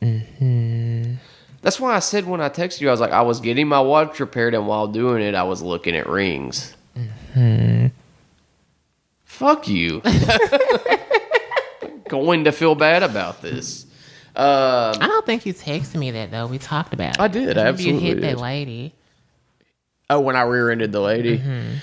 [0.00, 1.16] Mm-hmm.
[1.62, 3.80] That's why I said when I texted you, I was like, I was getting my
[3.80, 6.74] watch repaired, and while doing it, I was looking at rings.
[6.96, 7.86] Mm-hmm.
[9.24, 10.00] Fuck you.
[12.08, 13.84] Going to feel bad about this.
[14.34, 16.46] Um, I don't think you texted me that though.
[16.46, 17.16] We talked about.
[17.16, 17.20] it.
[17.20, 18.24] I did, I absolutely You hit did.
[18.24, 18.94] that lady.
[20.08, 21.38] Oh, when I rear-ended the lady.
[21.38, 21.74] Mm-hmm.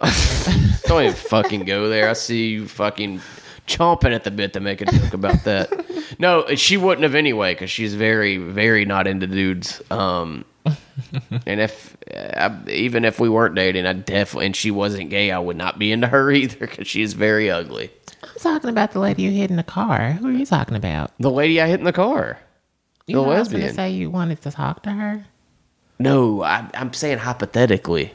[0.88, 2.10] Don't even fucking go there.
[2.10, 3.20] I see you fucking
[3.66, 5.70] chomping at the bit to make a joke about that.
[6.18, 9.80] No, she wouldn't have anyway because she's very, very not into dudes.
[9.90, 10.44] Um,
[11.46, 15.38] and if I, even if we weren't dating, I definitely and she wasn't gay, I
[15.38, 17.90] would not be into her either because she's very ugly.
[18.22, 20.12] I'm talking about the lady you hit in the car.
[20.12, 21.10] Who are you talking about?
[21.18, 22.38] The lady I hit in the car.
[23.06, 25.24] You The know, I was gonna say you wanted to talk to her.
[25.98, 28.12] No, I, I'm saying hypothetically.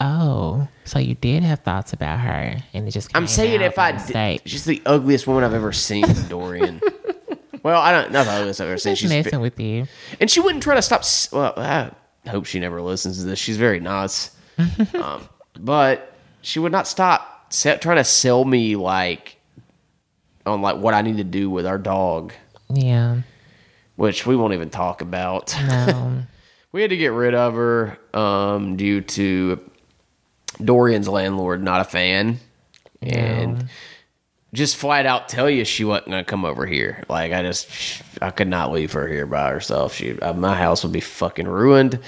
[0.00, 3.10] Oh, so you did have thoughts about her, and it just.
[3.14, 6.80] I'm saying if I did, she's the ugliest woman I've ever seen, Dorian.
[7.62, 8.92] well, I don't not the ugliest I've ever seen.
[8.94, 9.86] Just She's messing with you.
[10.20, 11.04] and she wouldn't try to stop.
[11.32, 11.90] Well, I
[12.28, 13.38] hope she never listens to this.
[13.38, 14.30] She's very nice,
[14.94, 15.28] um,
[15.58, 19.36] but she would not stop trying to sell me like
[20.44, 22.32] on like what I need to do with our dog,
[22.68, 23.20] Yeah.
[23.96, 25.54] which we won't even talk about.
[25.68, 26.22] No.
[26.72, 29.70] we had to get rid of her um, due to
[30.62, 32.38] Dorian's landlord not a fan,
[33.02, 33.68] and
[34.52, 37.02] just flat out tell you she wasn't gonna come over here.
[37.08, 37.68] Like I just
[38.22, 39.94] I could not leave her here by herself.
[39.94, 41.98] She uh, my house would be fucking ruined.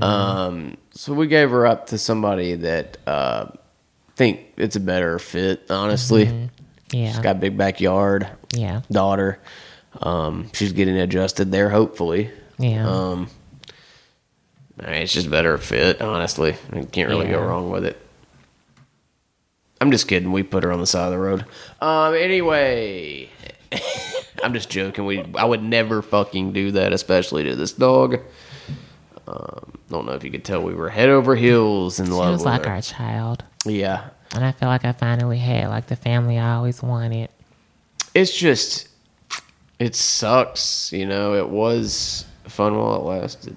[0.00, 3.46] Um, so we gave her up to somebody that uh,
[4.16, 5.70] think it's a better fit.
[5.70, 6.48] Honestly,
[6.90, 7.08] Yeah.
[7.12, 8.28] she's got a big backyard.
[8.54, 8.80] yeah.
[8.90, 9.38] Daughter,
[10.00, 11.68] um, she's getting adjusted there.
[11.68, 12.88] Hopefully, Yeah.
[12.88, 13.28] um,
[14.82, 16.00] I mean, it's just better fit.
[16.00, 18.00] Honestly, you can't really go wrong with it.
[19.80, 20.32] I'm just kidding.
[20.32, 21.44] We put her on the side of the road.
[21.80, 22.14] Um.
[22.14, 23.28] Anyway,
[24.44, 25.04] I'm just joking.
[25.06, 28.20] We I would never fucking do that, especially to this dog.
[29.26, 29.72] Um.
[29.88, 32.32] Don't know if you could tell we were head over heels in she love She
[32.32, 32.70] was like her.
[32.72, 33.42] our child.
[33.64, 34.10] Yeah.
[34.32, 37.28] And I feel like I finally had like the family I always wanted.
[38.14, 38.88] It's just.
[39.78, 40.92] It sucks.
[40.92, 41.34] You know.
[41.34, 43.56] It was fun while it lasted.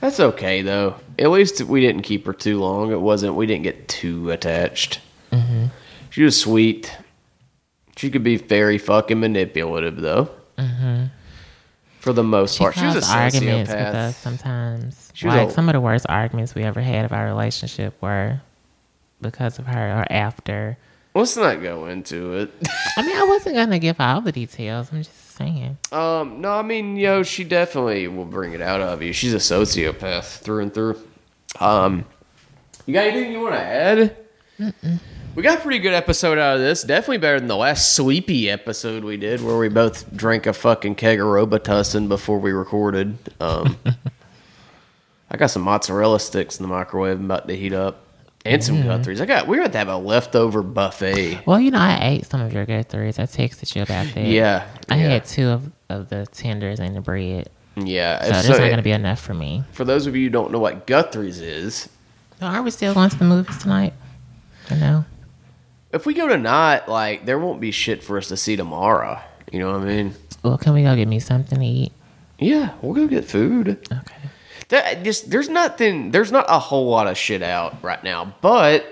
[0.00, 0.96] That's okay though.
[1.18, 2.92] At least we didn't keep her too long.
[2.92, 3.34] It wasn't.
[3.34, 5.00] We didn't get too attached.
[6.10, 6.94] She was sweet.
[7.96, 10.30] She could be very fucking manipulative though.
[12.00, 15.10] For the most She part, she was a arguments with us sometimes.
[15.14, 18.40] She like a- some of the worst arguments we ever had of our relationship were
[19.20, 20.76] because of her or after.
[21.14, 22.50] Let's not go into it.
[22.96, 24.88] I mean, I wasn't gonna give all the details.
[24.92, 25.78] I'm just saying.
[25.90, 29.12] Um, no, I mean, yo, she definitely will bring it out of you.
[29.12, 30.98] She's a sociopath through and through.
[31.60, 32.04] Um,
[32.86, 34.16] you got anything you want to add?
[35.34, 36.82] We got a pretty good episode out of this.
[36.82, 40.96] Definitely better than the last sleepy episode we did, where we both drank a fucking
[40.96, 43.16] keg of Robitussin before we recorded.
[43.40, 43.78] Um,
[45.30, 47.18] I got some mozzarella sticks in the microwave.
[47.18, 48.01] I'm about to heat up,
[48.44, 49.18] and some Guthrie's.
[49.20, 49.22] Mm-hmm.
[49.30, 49.46] I got.
[49.48, 51.46] We're about to have a leftover buffet.
[51.46, 53.18] Well, you know, I ate some of your Guthrie's.
[53.18, 54.24] I texted you about that.
[54.26, 57.48] Yeah, I yeah, had two of, of the tenders and the bread.
[57.76, 58.22] yeah.
[58.24, 59.64] So there's So not going to be enough for me.
[59.72, 61.88] for those of you who don't know what Guthrie's is,
[62.40, 63.92] are we still going to the movies tonight?
[64.70, 65.04] I know.
[65.92, 69.20] if we go tonight, like there won't be shit for us to see tomorrow.
[69.52, 70.14] You know what I mean?
[70.42, 71.92] Well, can we go get me something to eat?
[72.38, 73.68] Yeah, we'll go get food.
[73.92, 74.21] Okay.
[74.72, 76.12] That just there's nothing.
[76.12, 78.86] There's not a whole lot of shit out right now, but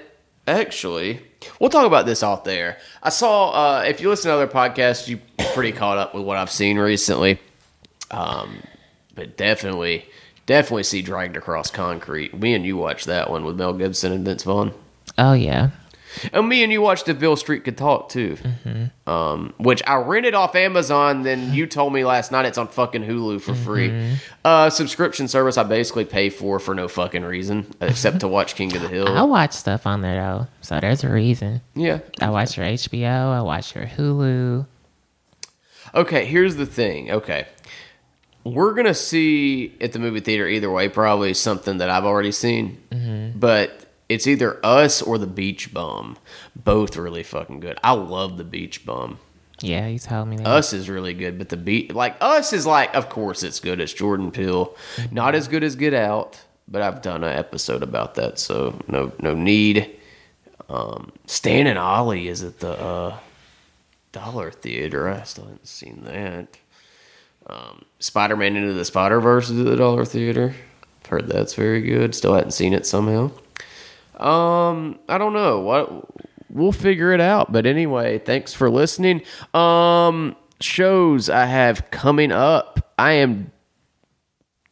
[0.47, 1.23] actually,
[1.59, 2.77] we'll talk about this off there.
[3.03, 5.21] I saw uh, if you listen to other podcasts, you
[5.55, 7.41] pretty caught up with what I've seen recently.
[8.11, 8.63] Um,
[9.15, 10.05] but definitely,
[10.45, 12.39] definitely see Dragged Across Concrete.
[12.39, 14.75] Me and you watched that one with Mel Gibson and Vince Vaughn.
[15.17, 15.71] Oh, yeah.
[16.33, 18.37] And me and you watched If Beale Street Could Talk too,
[19.07, 21.23] um, which I rented off Amazon.
[21.23, 24.17] Then you told me last night it's on fucking Hulu for free.
[24.45, 28.75] Uh, subscription service I basically pay for for no fucking reason except to watch King
[28.75, 29.09] of the Hill.
[29.09, 30.47] I watch stuff on there, though.
[30.61, 31.61] So there's a reason.
[31.75, 32.01] Yeah.
[32.21, 33.33] I watch your HBO.
[33.33, 34.67] I watch your Hulu.
[35.95, 36.25] Okay.
[36.27, 37.11] Here's the thing.
[37.11, 37.47] Okay.
[38.43, 40.89] We're gonna see at the movie theater either way.
[40.89, 42.79] Probably something that I've already seen,
[43.37, 46.19] but it's either us or the Beach Bum.
[46.57, 47.79] Both really fucking good.
[47.83, 49.19] I love the Beach Bum.
[49.61, 50.47] Yeah, you told me that.
[50.47, 53.81] Us is really good, but the beat like Us is like, of course, it's good.
[53.81, 54.75] It's Jordan Peele,
[55.11, 59.13] not as good as Get Out, but I've done an episode about that, so no
[59.21, 59.97] no need.
[60.69, 63.19] Um, Stan and Ollie is at the uh,
[64.13, 65.09] Dollar Theater.
[65.09, 66.59] I still haven't seen that.
[67.47, 70.55] Um, Spider Man into the Spider Verse is at the Dollar Theater.
[71.05, 72.15] I've heard that's very good.
[72.15, 73.31] Still hadn't seen it somehow.
[74.21, 76.07] Um, I don't know what
[76.51, 77.53] we'll figure it out.
[77.53, 79.23] But anyway, thanks for listening.
[79.55, 82.93] Um, shows I have coming up.
[82.99, 83.51] I am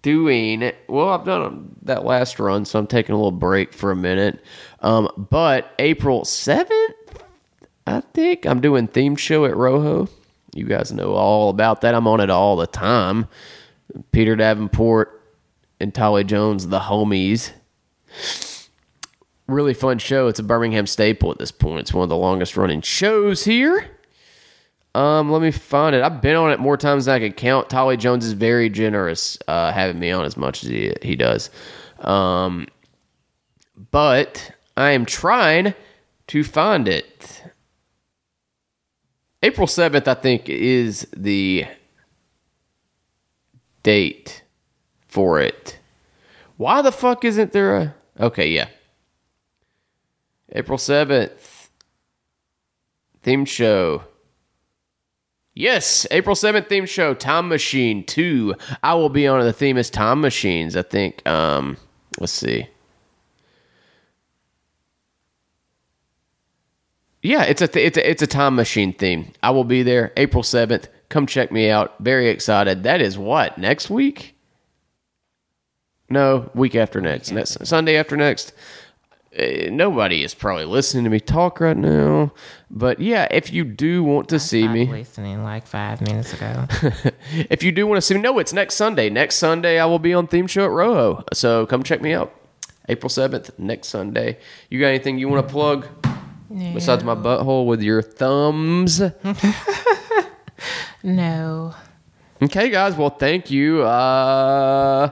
[0.02, 1.08] doing well.
[1.08, 4.44] I've done that last run, so I'm taking a little break for a minute.
[4.80, 6.94] Um, but April seventh,
[7.86, 10.08] I think I'm doing theme show at Rojo.
[10.54, 11.94] You guys know all about that.
[11.94, 13.28] I'm on it all the time.
[14.12, 15.22] Peter Davenport
[15.80, 17.52] and Tolly Jones, the homies
[19.48, 20.28] really fun show.
[20.28, 21.80] It's a Birmingham staple at this point.
[21.80, 23.90] It's one of the longest running shows here.
[24.94, 26.02] Um, let me find it.
[26.02, 27.70] I've been on it more times than I can count.
[27.70, 31.50] Tolly Jones is very generous, uh, having me on as much as he he does.
[32.00, 32.66] Um,
[33.90, 35.74] but I am trying
[36.28, 37.42] to find it.
[39.42, 41.66] April seventh, I think, is the
[43.82, 44.42] date
[45.06, 45.78] for it.
[46.56, 47.94] Why the fuck isn't there a?
[48.18, 48.68] Okay, yeah.
[50.52, 51.68] April 7th.
[53.22, 54.04] Theme show.
[55.54, 58.54] Yes, April 7th theme show, Time Machine 2.
[58.82, 59.40] I will be on.
[59.40, 61.26] The theme is Time Machines, I think.
[61.26, 61.78] Um,
[62.20, 62.68] let's see.
[67.22, 69.32] Yeah, it's a th- it's a it's a time machine theme.
[69.42, 70.86] I will be there April 7th.
[71.08, 71.96] Come check me out.
[71.98, 72.84] Very excited.
[72.84, 73.58] That is what?
[73.58, 74.36] Next week?
[76.08, 77.32] No, week after next.
[77.32, 78.52] Next Sunday after next.
[79.36, 82.32] Uh, nobody is probably listening to me talk right now.
[82.70, 86.66] But yeah, if you do want to see me, listening like five minutes ago.
[87.50, 89.10] if you do want to see me, no, it's next Sunday.
[89.10, 91.24] Next Sunday, I will be on Theme Show at Rojo.
[91.32, 92.34] So come check me out.
[92.88, 94.38] April 7th, next Sunday.
[94.70, 95.86] You got anything you want to plug
[96.72, 99.02] besides my butthole with your thumbs?
[101.02, 101.74] no.
[102.40, 102.96] Okay, guys.
[102.96, 103.82] Well, thank you.
[103.82, 105.10] Uh,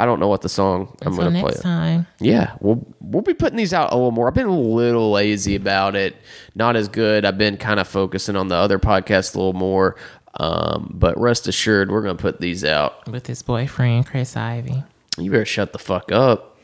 [0.00, 1.50] I don't know what the song I'm going to play.
[1.50, 2.06] next time.
[2.20, 4.28] Yeah, we'll we'll be putting these out a little more.
[4.28, 6.16] I've been a little lazy about it,
[6.54, 7.26] not as good.
[7.26, 9.96] I've been kind of focusing on the other podcasts a little more.
[10.36, 13.06] Um, but rest assured, we're gonna put these out.
[13.10, 14.84] With his boyfriend, Chris Ivy.
[15.18, 16.56] You better shut the fuck up.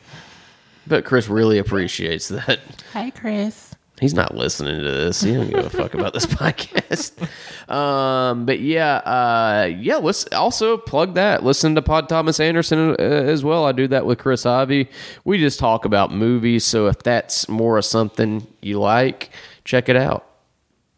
[0.86, 2.60] But Chris really appreciates that.
[2.94, 3.65] Hi, Chris.
[4.00, 5.22] He's not listening to this.
[5.22, 7.12] He don't give a fuck about this podcast.
[7.72, 9.96] Um, but yeah, uh, yeah.
[9.96, 11.42] Let's also plug that.
[11.44, 13.64] Listen to Pod Thomas Anderson uh, as well.
[13.64, 14.90] I do that with Chris Ivy.
[15.24, 16.64] We just talk about movies.
[16.64, 19.30] So if that's more of something you like,
[19.64, 20.26] check it out.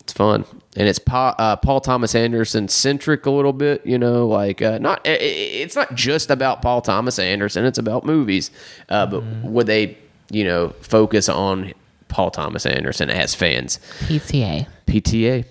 [0.01, 3.85] It's fun, and it's pa- uh, Paul Thomas Anderson centric a little bit.
[3.87, 5.03] You know, like uh, not.
[5.05, 7.67] It's not just about Paul Thomas Anderson.
[7.67, 8.51] It's about movies,
[8.89, 9.99] uh, but would they,
[10.31, 11.75] you know, focus on
[12.09, 13.79] Paul Thomas Anderson as fans?
[14.01, 14.67] PTA.
[14.87, 15.45] PTA.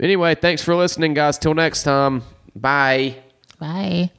[0.00, 1.38] Anyway, thanks for listening, guys.
[1.38, 2.22] Till next time.
[2.54, 3.16] Bye.
[3.58, 4.10] Bye.